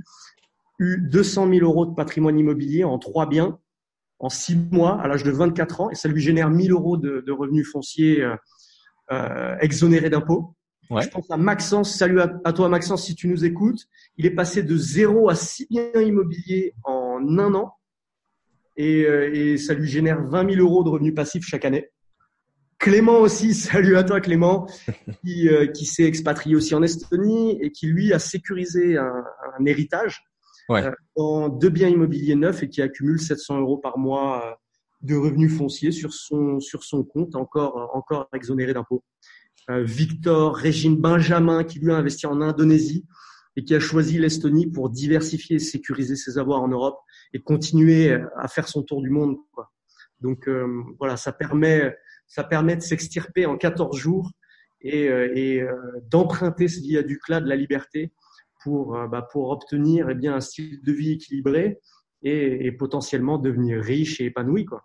eu 0.79 0.97
200 1.01 1.49
000 1.49 1.65
euros 1.65 1.85
de 1.85 1.93
patrimoine 1.93 2.37
immobilier 2.37 2.83
en 2.83 2.99
trois 2.99 3.27
biens 3.27 3.59
en 4.19 4.29
six 4.29 4.55
mois 4.55 5.01
à 5.01 5.07
l'âge 5.07 5.23
de 5.23 5.31
24 5.31 5.81
ans 5.81 5.89
et 5.89 5.95
ça 5.95 6.07
lui 6.07 6.21
génère 6.21 6.49
1000 6.49 6.71
euros 6.71 6.97
de, 6.97 7.23
de 7.25 7.31
revenus 7.31 7.69
fonciers 7.69 8.23
euh, 9.11 9.57
exonérés 9.59 10.09
d'impôts. 10.09 10.55
Ouais. 10.89 11.01
Je 11.01 11.09
pense 11.09 11.29
à 11.29 11.37
Maxence. 11.37 11.95
Salut 11.95 12.21
à, 12.21 12.39
à, 12.45 12.53
toi 12.53 12.69
Maxence 12.69 13.05
si 13.05 13.15
tu 13.15 13.27
nous 13.27 13.43
écoutes. 13.43 13.87
Il 14.17 14.25
est 14.25 14.35
passé 14.35 14.63
de 14.63 14.77
zéro 14.77 15.29
à 15.29 15.35
six 15.35 15.67
biens 15.69 16.01
immobiliers 16.01 16.73
en 16.83 17.19
un 17.39 17.53
an 17.55 17.73
et, 18.75 19.05
euh, 19.05 19.33
et 19.33 19.57
ça 19.57 19.73
lui 19.73 19.87
génère 19.87 20.23
20 20.23 20.55
000 20.55 20.61
euros 20.61 20.83
de 20.83 20.89
revenus 20.89 21.15
passifs 21.15 21.45
chaque 21.45 21.65
année. 21.65 21.89
Clément 22.79 23.19
aussi, 23.19 23.53
salut 23.53 23.97
à 23.97 24.03
toi 24.03 24.21
Clément, 24.21 24.67
qui, 25.23 25.49
euh, 25.49 25.67
qui 25.67 25.85
s'est 25.85 26.03
expatrié 26.03 26.55
aussi 26.55 26.75
en 26.75 26.83
Estonie 26.83 27.57
et 27.61 27.71
qui 27.71 27.87
lui 27.87 28.13
a 28.13 28.19
sécurisé 28.19 28.97
un, 28.97 29.23
un 29.59 29.65
héritage 29.65 30.23
ouais. 30.69 30.85
euh, 30.85 30.91
en 31.15 31.49
deux 31.49 31.69
biens 31.69 31.89
immobiliers 31.89 32.35
neufs 32.35 32.63
et 32.63 32.69
qui 32.69 32.81
accumule 32.81 33.19
700 33.19 33.59
euros 33.59 33.77
par 33.77 33.97
mois 33.97 34.45
euh, 34.45 34.53
de 35.01 35.15
revenus 35.15 35.55
fonciers 35.55 35.91
sur 35.91 36.13
son 36.13 36.59
sur 36.59 36.83
son 36.83 37.03
compte, 37.03 37.35
encore 37.35 37.91
encore 37.93 38.29
exonéré 38.33 38.73
d'impôts. 38.73 39.03
Euh, 39.69 39.83
Victor, 39.83 40.55
Régine 40.55 40.97
Benjamin, 40.97 41.63
qui 41.63 41.79
lui 41.79 41.91
a 41.91 41.95
investi 41.95 42.25
en 42.25 42.41
Indonésie 42.41 43.05
et 43.55 43.63
qui 43.63 43.75
a 43.75 43.79
choisi 43.79 44.17
l'Estonie 44.17 44.67
pour 44.67 44.89
diversifier 44.89 45.57
et 45.57 45.59
sécuriser 45.59 46.15
ses 46.15 46.37
avoirs 46.37 46.61
en 46.61 46.67
Europe 46.67 46.99
et 47.33 47.39
continuer 47.39 48.17
à 48.37 48.47
faire 48.47 48.67
son 48.67 48.83
tour 48.83 49.01
du 49.01 49.09
monde. 49.09 49.37
Quoi. 49.51 49.71
Donc 50.21 50.47
euh, 50.47 50.83
voilà, 50.99 51.17
ça 51.17 51.31
permet, 51.33 51.95
ça 52.27 52.43
permet 52.43 52.75
de 52.75 52.81
s'extirper 52.81 53.45
en 53.45 53.57
14 53.57 53.95
jours 53.97 54.31
et, 54.81 55.07
euh, 55.09 55.31
et 55.35 55.61
euh, 55.61 55.75
d'emprunter 56.09 56.67
ce 56.67 56.79
viaduc-là 56.81 57.41
de 57.41 57.47
la 57.47 57.55
liberté 57.55 58.11
pour, 58.63 58.95
euh, 58.95 59.07
bah, 59.07 59.27
pour 59.31 59.49
obtenir 59.49 60.09
eh 60.09 60.15
bien, 60.15 60.35
un 60.35 60.41
style 60.41 60.81
de 60.83 60.91
vie 60.91 61.11
équilibré 61.11 61.79
et, 62.21 62.65
et 62.65 62.71
potentiellement 62.71 63.37
devenir 63.37 63.81
riche 63.81 64.21
et 64.21 64.25
épanoui. 64.25 64.65
Quoi. 64.65 64.83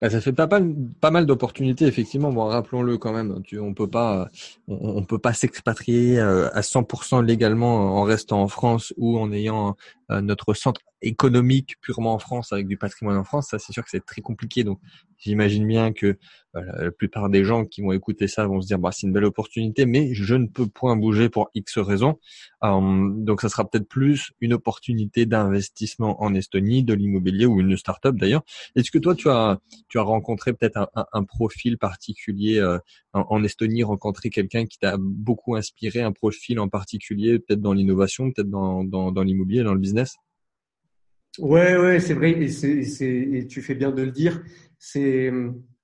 Bah, 0.00 0.10
ça 0.10 0.20
fait 0.20 0.32
pas 0.32 0.46
mal, 0.46 0.74
pas 1.00 1.10
mal 1.10 1.26
d'opportunités 1.26 1.86
effectivement. 1.86 2.32
Bon, 2.32 2.44
rappelons-le 2.44 2.98
quand 2.98 3.12
même. 3.12 3.42
Tu, 3.44 3.58
on 3.58 3.74
peut 3.74 3.88
pas, 3.88 4.28
on, 4.66 4.98
on 4.98 5.04
peut 5.04 5.18
pas 5.18 5.32
s'expatrier 5.32 6.18
à 6.20 6.60
100% 6.60 7.24
légalement 7.24 7.98
en 7.98 8.02
restant 8.02 8.42
en 8.42 8.48
France 8.48 8.92
ou 8.96 9.18
en 9.18 9.32
ayant 9.32 9.76
notre 10.10 10.54
centre 10.54 10.80
économique 11.02 11.76
purement 11.80 12.14
en 12.14 12.18
France 12.18 12.52
avec 12.52 12.66
du 12.66 12.76
patrimoine 12.76 13.16
en 13.16 13.24
France. 13.24 13.48
Ça, 13.50 13.58
c'est 13.58 13.72
sûr 13.72 13.84
que 13.84 13.90
c'est 13.90 14.04
très 14.04 14.20
compliqué. 14.20 14.64
Donc, 14.64 14.80
j'imagine 15.18 15.66
bien 15.66 15.92
que 15.92 16.18
la 16.54 16.90
plupart 16.90 17.28
des 17.28 17.44
gens 17.44 17.64
qui 17.64 17.82
vont 17.82 17.92
écouter 17.92 18.28
ça 18.28 18.46
vont 18.46 18.60
se 18.60 18.66
dire 18.66 18.78
bah 18.78 18.90
c'est 18.92 19.06
une 19.06 19.12
belle 19.12 19.24
opportunité, 19.24 19.86
mais 19.86 20.14
je 20.14 20.34
ne 20.34 20.46
peux 20.46 20.66
point 20.66 20.96
bouger 20.96 21.28
pour 21.28 21.50
X 21.54 21.78
raisons. 21.78 22.18
Euh, 22.64 23.10
donc 23.10 23.40
ça 23.40 23.48
sera 23.48 23.68
peut-être 23.68 23.88
plus 23.88 24.32
une 24.40 24.54
opportunité 24.54 25.26
d'investissement 25.26 26.22
en 26.22 26.34
Estonie, 26.34 26.82
de 26.82 26.94
l'immobilier 26.94 27.46
ou 27.46 27.60
une 27.60 27.76
start-up 27.76 28.16
d'ailleurs. 28.16 28.42
Est-ce 28.76 28.90
que 28.90 28.98
toi 28.98 29.14
tu 29.14 29.28
as 29.28 29.58
tu 29.88 29.98
as 29.98 30.02
rencontré 30.02 30.52
peut-être 30.52 30.90
un, 30.94 31.24
profil 31.24 31.78
particulier 31.78 32.58
euh, 32.58 32.78
en, 33.12 33.26
en, 33.28 33.44
Estonie, 33.44 33.82
rencontré 33.82 34.30
quelqu'un 34.30 34.66
qui 34.66 34.78
t'a 34.78 34.96
beaucoup 34.98 35.56
inspiré, 35.56 36.00
un 36.02 36.12
profil 36.12 36.58
en 36.60 36.68
particulier, 36.68 37.38
peut-être 37.38 37.60
dans 37.60 37.72
l'innovation, 37.72 38.30
peut-être 38.32 38.50
dans, 38.50 38.84
dans, 38.84 39.12
dans 39.12 39.22
l'immobilier, 39.22 39.62
dans 39.62 39.74
le 39.74 39.80
business? 39.80 40.16
Ouais, 41.38 41.76
ouais, 41.76 42.00
c'est 42.00 42.14
vrai, 42.14 42.32
et, 42.32 42.48
c'est, 42.48 43.06
et 43.06 43.46
tu 43.46 43.62
fais 43.62 43.74
bien 43.74 43.90
de 43.90 44.02
le 44.02 44.10
dire. 44.10 44.42
C'est 44.78 45.32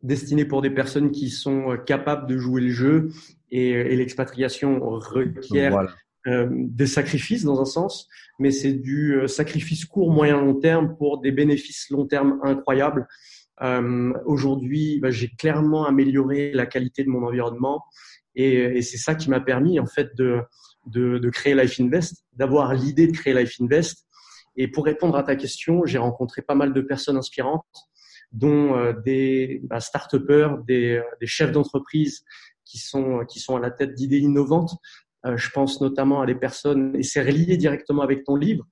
destiné 0.02 0.44
pour 0.44 0.62
des 0.62 0.70
personnes 0.70 1.10
qui 1.10 1.30
sont 1.30 1.72
euh, 1.72 1.76
capables 1.76 2.28
de 2.28 2.36
jouer 2.36 2.60
le 2.60 2.70
jeu 2.70 3.10
et, 3.50 3.70
et 3.70 3.96
l'expatriation 3.96 4.78
requiert 4.80 5.96
euh, 6.26 6.48
des 6.50 6.86
sacrifices 6.86 7.44
dans 7.44 7.60
un 7.60 7.64
sens, 7.64 8.08
mais 8.38 8.50
c'est 8.50 8.72
du 8.72 9.14
euh, 9.14 9.26
sacrifice 9.26 9.84
court, 9.84 10.10
moyen, 10.10 10.40
long 10.40 10.54
terme 10.54 10.96
pour 10.96 11.20
des 11.20 11.32
bénéfices 11.32 11.90
long 11.90 12.06
terme 12.06 12.38
incroyables. 12.42 13.06
Euh, 13.62 14.12
Aujourd'hui, 14.24 15.00
bah, 15.00 15.10
j'ai 15.10 15.28
clairement 15.28 15.86
amélioré 15.86 16.52
la 16.52 16.66
qualité 16.66 17.04
de 17.04 17.08
mon 17.08 17.24
environnement 17.24 17.82
et, 18.34 18.54
et 18.54 18.82
c'est 18.82 18.96
ça 18.96 19.14
qui 19.14 19.30
m'a 19.30 19.40
permis 19.40 19.78
en 19.78 19.86
fait 19.86 20.16
de, 20.16 20.40
de, 20.86 21.18
de 21.18 21.30
créer 21.30 21.54
Life 21.54 21.78
Invest, 21.78 22.24
d'avoir 22.32 22.74
l'idée 22.74 23.06
de 23.06 23.12
créer 23.12 23.34
Life 23.34 23.56
Invest. 23.60 24.06
Et 24.56 24.68
pour 24.68 24.84
répondre 24.84 25.16
à 25.16 25.22
ta 25.22 25.36
question, 25.36 25.84
j'ai 25.84 25.98
rencontré 25.98 26.42
pas 26.42 26.54
mal 26.54 26.72
de 26.72 26.80
personnes 26.80 27.16
inspirantes 27.16 27.64
dont 28.32 28.76
euh, 28.76 28.92
des 29.04 29.60
bah, 29.64 29.80
start-upers, 29.80 30.58
des, 30.66 30.96
euh, 30.96 31.02
des 31.20 31.26
chefs 31.26 31.52
d'entreprise 31.52 32.24
qui 32.64 32.78
sont, 32.78 33.24
qui 33.28 33.38
sont 33.38 33.56
à 33.56 33.60
la 33.60 33.70
tête 33.70 33.94
d'idées 33.94 34.18
innovantes. 34.18 34.74
Euh, 35.26 35.36
je 35.36 35.50
pense 35.50 35.80
notamment 35.80 36.20
à 36.20 36.26
des 36.26 36.34
personnes, 36.34 36.94
et 36.96 37.02
c'est 37.02 37.22
relié 37.22 37.56
directement 37.56 38.02
avec 38.02 38.24
ton 38.24 38.36
livre. 38.36 38.66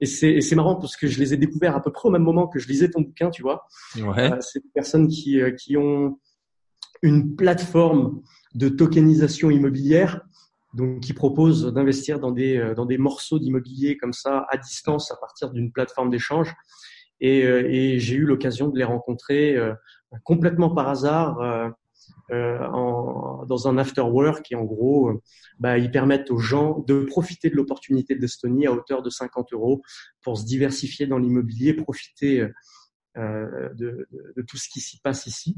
Et 0.00 0.06
c'est, 0.06 0.40
c'est 0.40 0.56
marrant 0.56 0.76
parce 0.76 0.96
que 0.96 1.06
je 1.06 1.18
les 1.18 1.34
ai 1.34 1.36
découverts 1.36 1.76
à 1.76 1.82
peu 1.82 1.92
près 1.92 2.08
au 2.08 2.12
même 2.12 2.22
moment 2.22 2.48
que 2.48 2.58
je 2.58 2.66
lisais 2.66 2.90
ton 2.90 3.02
bouquin, 3.02 3.30
tu 3.30 3.42
vois. 3.42 3.66
Ouais. 3.96 4.32
Euh, 4.32 4.40
c'est 4.40 4.60
des 4.60 4.70
personnes 4.74 5.08
qui, 5.08 5.40
qui 5.58 5.76
ont 5.76 6.18
une 7.02 7.36
plateforme 7.36 8.22
de 8.54 8.68
tokenisation 8.68 9.50
immobilière, 9.50 10.22
donc 10.74 11.00
qui 11.00 11.14
propose 11.14 11.72
d'investir 11.72 12.20
dans 12.20 12.30
des, 12.30 12.74
dans 12.76 12.86
des 12.86 12.98
morceaux 12.98 13.38
d'immobilier 13.38 13.96
comme 13.96 14.12
ça 14.12 14.46
à 14.50 14.56
distance 14.56 15.10
à 15.10 15.16
partir 15.16 15.50
d'une 15.50 15.72
plateforme 15.72 16.10
d'échange. 16.10 16.54
Et, 17.20 17.44
euh, 17.44 17.68
et 17.68 17.98
j'ai 17.98 18.16
eu 18.16 18.24
l'occasion 18.24 18.68
de 18.68 18.78
les 18.78 18.84
rencontrer 18.84 19.56
euh, 19.56 19.74
complètement 20.24 20.70
par 20.74 20.88
hasard 20.88 21.40
euh, 22.30 22.58
en, 22.68 23.44
dans 23.46 23.68
un 23.68 23.78
after 23.78 24.02
work 24.02 24.52
et 24.52 24.54
en 24.54 24.64
gros, 24.64 25.12
bah, 25.58 25.78
ils 25.78 25.90
permettent 25.90 26.30
aux 26.30 26.38
gens 26.38 26.78
de 26.86 27.04
profiter 27.04 27.50
de 27.50 27.56
l'opportunité 27.56 28.14
d'Estonie 28.14 28.66
à 28.66 28.72
hauteur 28.72 29.02
de 29.02 29.10
50 29.10 29.52
euros 29.52 29.82
pour 30.22 30.38
se 30.38 30.44
diversifier 30.44 31.06
dans 31.06 31.18
l'immobilier, 31.18 31.74
profiter 31.74 32.46
de, 33.16 33.74
de, 33.74 34.08
de, 34.36 34.42
tout 34.42 34.56
ce 34.56 34.68
qui 34.68 34.80
s'y 34.80 35.00
passe 35.00 35.26
ici 35.26 35.56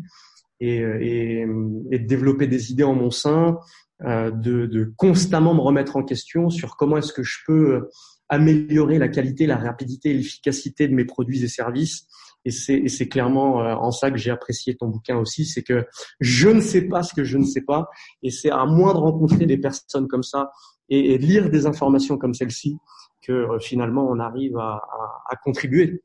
et, 0.60 0.76
et, 0.76 1.46
et, 1.90 1.98
développer 1.98 2.46
des 2.46 2.70
idées 2.70 2.84
en 2.84 2.94
mon 2.94 3.10
sein, 3.10 3.58
de, 4.02 4.30
de 4.64 4.94
constamment 4.96 5.54
me 5.54 5.60
remettre 5.60 5.96
en 5.96 6.02
question 6.02 6.48
sur 6.48 6.76
comment 6.76 6.96
est-ce 6.96 7.12
que 7.12 7.22
je 7.22 7.38
peux 7.46 7.88
améliorer 8.30 8.98
la 8.98 9.08
qualité, 9.08 9.46
la 9.46 9.58
rapidité 9.58 10.10
et 10.10 10.14
l'efficacité 10.14 10.88
de 10.88 10.94
mes 10.94 11.04
produits 11.04 11.44
et 11.44 11.48
services. 11.48 12.06
Et 12.46 12.52
c'est 12.52 13.08
clairement 13.08 13.62
euh, 13.62 13.74
en 13.74 13.90
ça 13.90 14.10
que 14.10 14.16
j'ai 14.16 14.30
apprécié 14.30 14.74
ton 14.74 14.88
bouquin 14.88 15.18
aussi, 15.18 15.44
c'est 15.44 15.62
que 15.62 15.84
je 16.20 16.48
ne 16.48 16.62
sais 16.62 16.82
pas 16.82 17.02
ce 17.02 17.12
que 17.12 17.22
je 17.22 17.36
ne 17.36 17.44
sais 17.44 17.60
pas, 17.60 17.90
et 18.22 18.30
c'est 18.30 18.50
à 18.50 18.64
moins 18.64 18.94
de 18.94 18.98
rencontrer 18.98 19.44
des 19.44 19.58
personnes 19.58 20.08
comme 20.08 20.22
ça 20.22 20.50
et, 20.88 21.18
de 21.18 21.26
lire 21.26 21.50
des 21.50 21.66
informations 21.66 22.16
comme 22.16 22.32
celle-ci 22.32 22.78
que 23.20 23.32
euh, 23.32 23.58
finalement 23.58 24.08
on 24.08 24.18
arrive 24.18 24.56
à, 24.56 24.76
à, 24.76 25.22
à 25.28 25.36
contribuer. 25.36 26.02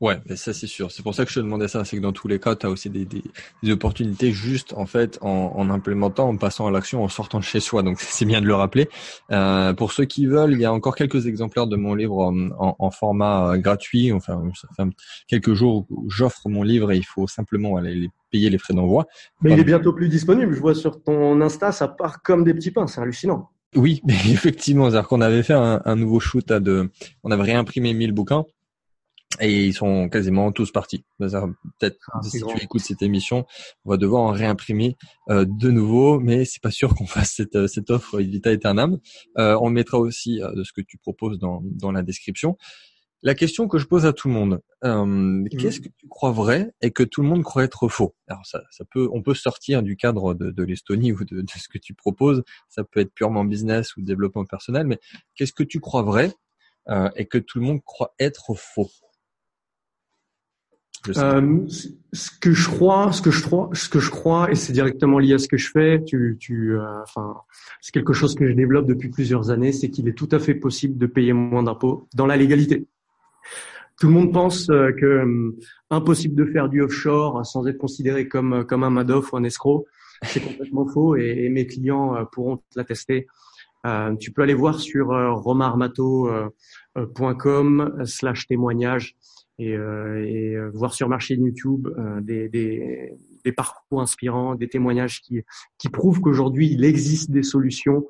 Ouais, 0.00 0.18
mais 0.26 0.36
ça 0.36 0.52
c'est 0.52 0.66
sûr. 0.66 0.90
C'est 0.90 1.02
pour 1.02 1.14
ça 1.14 1.24
que 1.24 1.30
je 1.30 1.36
te 1.36 1.40
demandais 1.40 1.68
ça. 1.68 1.84
C'est 1.84 1.96
que 1.96 2.02
dans 2.02 2.12
tous 2.12 2.28
les 2.28 2.38
cas, 2.38 2.54
tu 2.56 2.66
as 2.66 2.70
aussi 2.70 2.90
des, 2.90 3.04
des, 3.04 3.22
des, 3.62 3.72
opportunités 3.72 4.32
juste 4.32 4.74
en 4.74 4.86
fait 4.86 5.18
en, 5.22 5.52
en 5.56 5.70
implémentant, 5.70 6.28
en 6.28 6.36
passant 6.36 6.66
à 6.66 6.70
l'action, 6.70 7.02
en 7.02 7.08
sortant 7.08 7.38
de 7.38 7.44
chez 7.44 7.60
soi. 7.60 7.82
Donc 7.82 8.00
c'est 8.00 8.24
bien 8.24 8.40
de 8.40 8.46
le 8.46 8.54
rappeler. 8.54 8.88
Euh, 9.30 9.72
pour 9.72 9.92
ceux 9.92 10.04
qui 10.04 10.26
veulent, 10.26 10.52
il 10.52 10.60
y 10.60 10.64
a 10.64 10.72
encore 10.72 10.96
quelques 10.96 11.26
exemplaires 11.26 11.66
de 11.66 11.76
mon 11.76 11.94
livre 11.94 12.18
en, 12.18 12.74
en, 12.78 12.90
format 12.90 13.52
euh, 13.52 13.56
gratuit. 13.58 14.12
Enfin, 14.12 14.42
ça 14.54 14.68
fait 14.76 14.90
quelques 15.26 15.54
jours 15.54 15.86
où 15.90 16.10
j'offre 16.10 16.48
mon 16.48 16.62
livre 16.62 16.92
et 16.92 16.96
il 16.96 17.04
faut 17.04 17.26
simplement 17.26 17.76
aller 17.76 18.10
payer 18.30 18.50
les 18.50 18.58
frais 18.58 18.74
d'envoi. 18.74 19.06
Mais 19.42 19.52
il 19.52 19.58
est 19.58 19.64
bientôt 19.64 19.92
plus 19.92 20.08
disponible. 20.08 20.54
Je 20.54 20.60
vois 20.60 20.74
sur 20.74 21.02
ton 21.02 21.40
Insta, 21.40 21.72
ça 21.72 21.88
part 21.88 22.22
comme 22.22 22.44
des 22.44 22.54
petits 22.54 22.70
pains. 22.70 22.86
C'est 22.86 23.00
hallucinant. 23.00 23.50
Oui, 23.74 24.02
mais 24.06 24.14
effectivement, 24.30 24.90
c'est-à-dire 24.90 25.08
qu'on 25.08 25.20
avait 25.20 25.42
fait 25.42 25.54
un, 25.54 25.80
un, 25.84 25.96
nouveau 25.96 26.20
shoot 26.20 26.50
à 26.50 26.60
de, 26.60 26.90
on 27.24 27.30
avait 27.30 27.44
réimprimé 27.44 27.94
1000 27.94 28.12
bouquins 28.12 28.44
et 29.40 29.66
ils 29.66 29.74
sont 29.74 30.08
quasiment 30.08 30.52
tous 30.52 30.70
partis. 30.70 31.04
Peut-être 31.18 31.98
ah, 32.12 32.20
si 32.22 32.42
tu 32.42 32.62
écoutes 32.62 32.82
cette 32.82 33.02
émission, 33.02 33.46
on 33.84 33.90
va 33.90 33.96
devoir 33.96 34.22
en 34.22 34.30
réimprimer 34.30 34.96
euh, 35.30 35.44
de 35.48 35.70
nouveau, 35.70 36.20
mais 36.20 36.44
c'est 36.44 36.62
pas 36.62 36.70
sûr 36.70 36.94
qu'on 36.96 37.06
fasse 37.06 37.32
cette, 37.36 37.56
euh, 37.56 37.66
cette 37.66 37.90
offre 37.90 38.20
vita 38.20 38.50
aeternam. 38.50 38.98
Euh, 39.38 39.58
on 39.60 39.70
mettra 39.70 39.98
aussi 39.98 40.42
euh, 40.42 40.52
de 40.52 40.64
ce 40.64 40.72
que 40.72 40.80
tu 40.80 40.98
proposes 40.98 41.38
dans, 41.38 41.62
dans 41.64 41.92
la 41.92 42.02
description. 42.02 42.56
La 43.24 43.36
question 43.36 43.68
que 43.68 43.78
je 43.78 43.86
pose 43.86 44.04
à 44.04 44.12
tout 44.12 44.26
le 44.26 44.34
monde, 44.34 44.60
euh, 44.82 45.04
mmh. 45.04 45.48
qu'est-ce 45.50 45.80
que 45.80 45.88
tu 45.96 46.08
crois 46.08 46.32
vrai 46.32 46.72
et 46.80 46.90
que 46.90 47.04
tout 47.04 47.22
le 47.22 47.28
monde 47.28 47.44
croit 47.44 47.62
être 47.62 47.86
faux? 47.86 48.16
Alors 48.26 48.44
ça, 48.44 48.62
ça 48.72 48.84
peut, 48.90 49.08
on 49.12 49.22
peut 49.22 49.34
sortir 49.34 49.84
du 49.84 49.96
cadre 49.96 50.34
de, 50.34 50.50
de 50.50 50.62
l'Estonie 50.64 51.12
ou 51.12 51.24
de, 51.24 51.40
de, 51.40 51.50
ce 51.56 51.68
que 51.68 51.78
tu 51.78 51.94
proposes. 51.94 52.42
Ça 52.68 52.82
peut 52.82 52.98
être 52.98 53.14
purement 53.14 53.44
business 53.44 53.96
ou 53.96 54.02
développement 54.02 54.44
personnel, 54.44 54.88
mais 54.88 54.98
qu'est-ce 55.36 55.52
que 55.52 55.62
tu 55.62 55.78
crois 55.78 56.02
vrai 56.02 56.32
euh, 56.88 57.10
et 57.14 57.26
que 57.26 57.38
tout 57.38 57.60
le 57.60 57.66
monde 57.66 57.80
croit 57.84 58.12
être 58.18 58.54
faux? 58.56 58.90
Euh, 61.08 61.66
ce 62.12 62.30
que 62.40 62.52
je 62.52 62.68
crois, 62.68 63.10
ce 63.12 63.22
que 63.22 63.30
je 63.30 63.42
crois, 63.42 63.70
ce 63.72 63.88
que 63.88 63.98
je 63.98 64.10
crois, 64.10 64.50
et 64.50 64.54
c'est 64.54 64.74
directement 64.74 65.18
lié 65.18 65.32
à 65.34 65.38
ce 65.38 65.48
que 65.48 65.56
je 65.56 65.70
fais. 65.70 66.04
Tu, 66.04 66.36
tu, 66.38 66.78
euh, 66.78 67.02
enfin, 67.02 67.36
c'est 67.80 67.92
quelque 67.92 68.12
chose 68.12 68.34
que 68.34 68.46
je 68.46 68.52
développe 68.52 68.84
depuis 68.86 69.08
plusieurs 69.08 69.48
années, 69.50 69.72
c'est 69.72 69.88
qu'il 69.88 70.06
est 70.08 70.12
tout 70.12 70.28
à 70.30 70.38
fait 70.38 70.54
possible 70.54 70.98
de 70.98 71.06
payer 71.06 71.32
moins 71.32 71.62
d'impôts 71.62 72.06
dans 72.14 72.26
la 72.26 72.36
légalité. 72.36 72.86
Tout 73.98 74.08
le 74.08 74.12
monde 74.12 74.30
pense 74.32 74.68
euh, 74.68 74.92
que 74.92 75.06
euh, 75.06 75.56
impossible 75.90 76.34
de 76.34 76.44
faire 76.44 76.68
du 76.68 76.82
offshore 76.82 77.46
sans 77.46 77.66
être 77.66 77.78
considéré 77.78 78.28
comme 78.28 78.66
comme 78.66 78.84
un 78.84 78.90
Madoff 78.90 79.32
ou 79.32 79.38
un 79.38 79.44
escroc. 79.44 79.86
C'est 80.24 80.40
complètement 80.40 80.86
faux 80.86 81.16
et, 81.16 81.48
mes 81.48 81.66
clients 81.66 82.24
pourront 82.30 82.60
l'attester. 82.76 83.26
tu 84.20 84.30
peux 84.30 84.42
aller 84.42 84.54
voir 84.54 84.78
sur 84.78 85.08
romarmato.com 85.08 88.04
slash 88.04 88.46
témoignage 88.46 89.16
et, 89.62 89.74
euh, 89.74 90.66
euh, 90.66 90.70
voir 90.74 90.94
sur 90.94 91.08
marché 91.08 91.34
YouTube 91.34 91.88
euh, 91.98 92.20
des, 92.20 93.52
parcours 93.56 94.00
inspirants, 94.00 94.54
des 94.54 94.68
témoignages 94.68 95.20
qui, 95.20 95.42
qui 95.78 95.88
prouvent 95.88 96.20
qu'aujourd'hui 96.20 96.70
il 96.72 96.84
existe 96.84 97.30
des 97.30 97.42
solutions. 97.42 98.06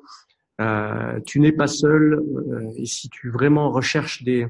Tu 1.25 1.39
n'es 1.39 1.51
pas 1.51 1.67
seul 1.67 2.23
et 2.77 2.85
si 2.85 3.09
tu 3.09 3.29
vraiment 3.29 3.71
recherches 3.71 4.23
des, 4.23 4.47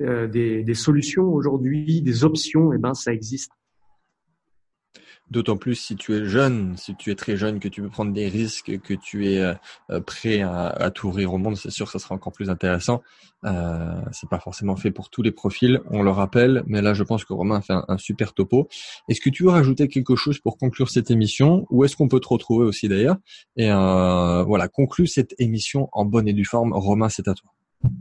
des, 0.00 0.74
solutions 0.74 1.24
aujourd'hui, 1.24 2.02
des 2.02 2.24
options, 2.24 2.72
eh 2.72 2.78
ben 2.78 2.94
ça 2.94 3.14
existe. 3.14 3.52
D'autant 5.30 5.56
plus 5.56 5.74
si 5.74 5.96
tu 5.96 6.14
es 6.14 6.24
jeune, 6.24 6.76
si 6.76 6.94
tu 6.96 7.10
es 7.10 7.14
très 7.14 7.36
jeune, 7.36 7.60
que 7.60 7.68
tu 7.68 7.82
peux 7.82 7.88
prendre 7.88 8.12
des 8.12 8.28
risques, 8.28 8.80
que 8.80 8.94
tu 8.94 9.30
es 9.30 9.40
euh, 9.40 10.00
prêt 10.00 10.40
à, 10.40 10.68
à 10.68 10.90
t'ouvrir 10.90 11.34
au 11.34 11.38
monde, 11.38 11.56
c'est 11.56 11.70
sûr 11.70 11.86
que 11.86 11.92
ça 11.92 11.98
sera 11.98 12.14
encore 12.14 12.32
plus 12.32 12.50
intéressant. 12.50 13.02
Euh, 13.44 14.00
c'est 14.10 14.28
pas 14.28 14.40
forcément 14.40 14.74
fait 14.74 14.90
pour 14.90 15.10
tous 15.10 15.22
les 15.22 15.30
profils, 15.30 15.80
on 15.90 16.02
le 16.02 16.10
rappelle, 16.10 16.64
mais 16.66 16.82
là 16.82 16.92
je 16.92 17.04
pense 17.04 17.24
que 17.24 17.32
Romain 17.32 17.56
a 17.56 17.60
fait 17.60 17.74
un, 17.86 17.98
super 17.98 18.32
topo. 18.32 18.68
Est-ce 19.08 19.20
que 19.20 19.30
tu 19.30 19.44
veux 19.44 19.50
rajouter 19.50 19.86
quelque 19.86 20.16
chose 20.16 20.38
pour 20.40 20.58
conclure 20.58 20.90
cette 20.90 21.10
émission, 21.10 21.64
ou 21.70 21.84
est-ce 21.84 21.96
qu'on 21.96 22.08
peut 22.08 22.20
te 22.20 22.28
retrouver 22.28 22.66
aussi 22.66 22.88
d'ailleurs? 22.88 23.16
Et 23.56 23.70
euh, 23.70 24.42
voilà, 24.42 24.66
conclue 24.68 25.06
cette 25.06 25.34
émission 25.38 25.88
en 25.92 26.04
bonne 26.04 26.26
et 26.26 26.32
due 26.32 26.44
forme. 26.44 26.72
Romain, 26.72 27.08
c'est 27.08 27.28
à 27.28 27.34
toi. 27.34 27.50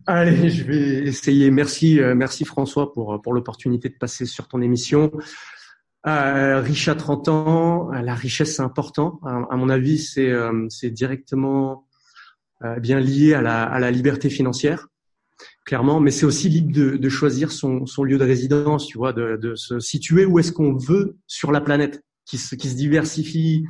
Allez, 0.07 0.49
je 0.49 0.63
vais 0.63 1.07
essayer. 1.07 1.51
Merci, 1.51 1.99
euh, 1.99 2.15
merci 2.15 2.43
François 2.43 2.91
pour 2.91 3.21
pour 3.21 3.33
l'opportunité 3.33 3.89
de 3.89 3.95
passer 3.95 4.25
sur 4.25 4.47
ton 4.47 4.61
émission. 4.61 5.11
Euh, 6.07 6.61
riche 6.61 6.87
à 6.87 6.95
30 6.95 7.27
ans, 7.27 7.93
euh, 7.93 8.01
la 8.01 8.15
richesse 8.15 8.55
c'est 8.55 8.61
important. 8.61 9.19
À, 9.23 9.57
mon 9.57 9.67
avis, 9.67 9.97
c'est 9.97 10.29
euh, 10.29 10.67
directement 10.83 11.85
euh, 12.63 12.79
bien 12.79 13.01
lié 13.01 13.33
à 13.33 13.41
la, 13.41 13.63
à 13.63 13.77
la 13.79 13.91
liberté 13.91 14.29
financière, 14.29 14.87
clairement. 15.65 15.99
Mais 15.99 16.11
c'est 16.11 16.25
aussi 16.25 16.47
libre 16.47 16.71
de, 16.71 16.95
de 16.95 17.09
choisir 17.09 17.51
son, 17.51 17.85
son, 17.85 18.05
lieu 18.05 18.17
de 18.17 18.23
résidence, 18.23 18.87
tu 18.87 18.97
vois, 18.97 19.11
de, 19.11 19.35
de 19.35 19.55
se 19.55 19.79
situer 19.79 20.23
où 20.23 20.39
est-ce 20.39 20.53
qu'on 20.53 20.77
veut 20.77 21.17
sur 21.27 21.51
la 21.51 21.59
planète, 21.59 22.01
qui 22.25 22.37
se, 22.37 22.55
qui 22.55 22.69
se 22.69 22.75
diversifie, 22.75 23.65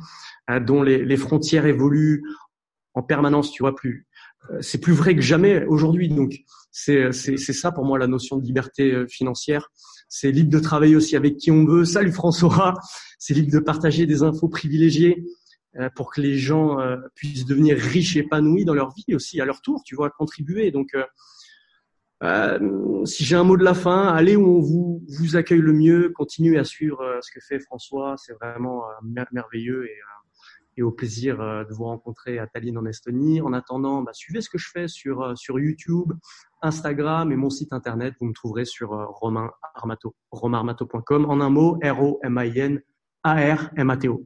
dont 0.64 0.82
les, 0.82 1.04
les 1.04 1.16
frontières 1.16 1.66
évoluent 1.66 2.22
en 2.94 3.02
permanence, 3.02 3.50
tu 3.50 3.64
vois. 3.64 3.74
Plus 3.74 4.06
c'est 4.60 4.78
plus 4.78 4.92
vrai 4.92 5.14
que 5.16 5.20
jamais 5.20 5.64
aujourd'hui. 5.66 6.08
Donc 6.08 6.38
c'est 6.70 7.12
ça 7.12 7.72
pour 7.72 7.84
moi 7.84 7.98
la 7.98 8.06
notion 8.06 8.36
de 8.36 8.44
liberté 8.44 9.06
financière 9.08 9.68
c'est 10.08 10.32
libre 10.32 10.50
de 10.50 10.58
travailler 10.58 10.96
aussi 10.96 11.16
avec 11.16 11.36
qui 11.36 11.50
on 11.50 11.64
veut. 11.64 11.84
Salut 11.84 12.12
François. 12.12 12.74
C'est 13.18 13.34
libre 13.34 13.52
de 13.52 13.58
partager 13.58 14.06
des 14.06 14.22
infos 14.22 14.48
privilégiées 14.48 15.24
euh, 15.78 15.90
pour 15.94 16.12
que 16.12 16.20
les 16.20 16.38
gens 16.38 16.80
euh, 16.80 16.96
puissent 17.14 17.46
devenir 17.46 17.76
riches, 17.76 18.16
épanouis 18.16 18.64
dans 18.64 18.74
leur 18.74 18.94
vie 18.94 19.14
aussi 19.14 19.40
à 19.40 19.44
leur 19.44 19.60
tour. 19.60 19.82
Tu 19.84 19.94
vois, 19.94 20.10
contribuer. 20.10 20.70
Donc, 20.70 20.94
euh 20.94 21.04
si 23.04 23.24
j'ai 23.24 23.36
un 23.36 23.44
mot 23.44 23.56
de 23.56 23.62
la 23.62 23.74
fin, 23.74 24.08
allez 24.08 24.34
où 24.34 24.56
on 24.56 24.60
vous 24.60 25.04
vous 25.20 25.36
accueille 25.36 25.60
le 25.60 25.72
mieux. 25.72 26.12
Continuez 26.16 26.58
à 26.58 26.64
suivre 26.64 27.20
ce 27.22 27.30
que 27.30 27.38
fait 27.40 27.60
François. 27.60 28.16
C'est 28.16 28.32
vraiment 28.32 28.82
merveilleux 29.30 29.86
et 29.86 29.94
et 30.78 30.82
au 30.82 30.90
plaisir 30.90 31.40
euh, 31.40 31.64
de 31.64 31.74
vous 31.74 31.84
rencontrer 31.84 32.38
à 32.38 32.46
Tallinn 32.46 32.78
en 32.78 32.86
Estonie. 32.86 33.40
En 33.40 33.52
attendant, 33.52 34.02
bah, 34.02 34.12
suivez 34.14 34.40
ce 34.40 34.48
que 34.48 34.58
je 34.58 34.68
fais 34.72 34.86
sur, 34.88 35.22
euh, 35.22 35.34
sur 35.34 35.58
YouTube, 35.58 36.12
Instagram 36.62 37.32
et 37.32 37.36
mon 37.36 37.50
site 37.50 37.72
internet. 37.72 38.14
Vous 38.20 38.26
me 38.26 38.32
trouverez 38.32 38.64
sur 38.64 38.94
euh, 38.94 39.06
Romain 39.08 39.50
Armato. 39.74 40.14
En 40.30 40.54
un 40.54 41.50
mot, 41.50 41.78
R-O-M-I-N-A-R-M-A-T-O. 41.82 44.24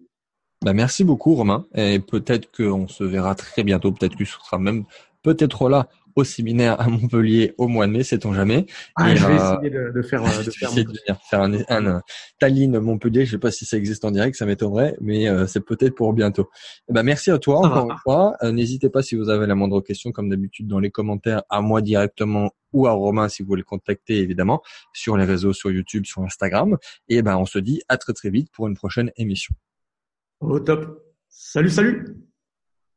Bah 0.65 0.75
merci 0.75 1.03
beaucoup 1.03 1.35
Romain 1.35 1.67
et 1.75 1.99
peut-être 1.99 2.57
qu'on 2.57 2.87
se 2.87 3.03
verra 3.03 3.35
très 3.35 3.65
bientôt, 3.65 3.91
peut-être 3.91 4.13
que 4.13 4.19
tu 4.19 4.27
seras 4.27 4.59
même 4.59 4.85
peut-être 5.23 5.69
là 5.69 5.89
au 6.15 6.25
séminaire 6.25 6.81
à 6.81 6.89
Montpellier 6.89 7.55
au 7.59 7.69
mois 7.69 7.87
de 7.87 7.93
mai, 7.93 8.03
sait-on 8.03 8.33
jamais. 8.33 8.67
Ah, 8.97 9.15
je 9.15 9.27
vais 9.27 9.33
euh, 9.33 9.55
essayer 9.55 9.71
de, 9.71 9.93
de 9.95 10.03
faire, 10.03 10.23
de 10.23 10.51
faire, 10.51 10.75
de 10.75 10.93
faire 11.31 11.41
un, 11.41 11.55
un, 11.69 12.03
Tallinn 12.39 12.79
Montpellier. 12.79 13.25
Je 13.25 13.33
sais 13.33 13.39
pas 13.39 13.51
si 13.51 13.65
ça 13.65 13.77
existe 13.77 14.05
en 14.05 14.11
direct, 14.11 14.37
ça 14.37 14.47
m'étonnerait, 14.47 14.97
mais 15.01 15.29
euh, 15.29 15.47
c'est 15.47 15.65
peut-être 15.65 15.95
pour 15.95 16.13
bientôt. 16.13 16.51
Eh 16.89 16.93
ben, 16.93 17.03
merci 17.03 17.31
à 17.31 17.39
toi 17.39 17.59
encore 17.59 17.91
une 17.91 17.97
fois. 18.03 18.37
Euh, 18.43 18.53
n'hésitez 18.53 18.91
pas 18.91 19.03
si 19.03 19.17
vous 19.17 19.29
avez 19.29 19.47
la 19.47 19.55
moindre 19.55 19.81
question, 19.81 20.13
comme 20.13 20.29
d'habitude 20.29 20.67
dans 20.67 20.81
les 20.81 20.91
commentaires, 20.91 21.43
à 21.49 21.61
moi 21.61 21.81
directement 21.81 22.51
ou 22.73 22.87
à 22.87 22.93
Romain 22.93 23.29
si 23.29 23.43
vous 23.43 23.49
voulez 23.49 23.61
le 23.61 23.65
contacter 23.67 24.19
évidemment 24.19 24.63
sur 24.95 25.17
les 25.17 25.25
réseaux, 25.25 25.53
sur 25.53 25.71
YouTube, 25.71 26.07
sur 26.07 26.23
Instagram. 26.23 26.79
Et 27.09 27.21
ben 27.21 27.37
on 27.37 27.45
se 27.45 27.59
dit 27.59 27.83
à 27.89 27.99
très 27.99 28.15
très 28.15 28.31
vite 28.31 28.51
pour 28.53 28.67
une 28.67 28.75
prochaine 28.75 29.11
émission. 29.17 29.55
Au 30.41 30.59
top. 30.59 31.05
Salut, 31.29 31.71
salut. 31.71 32.32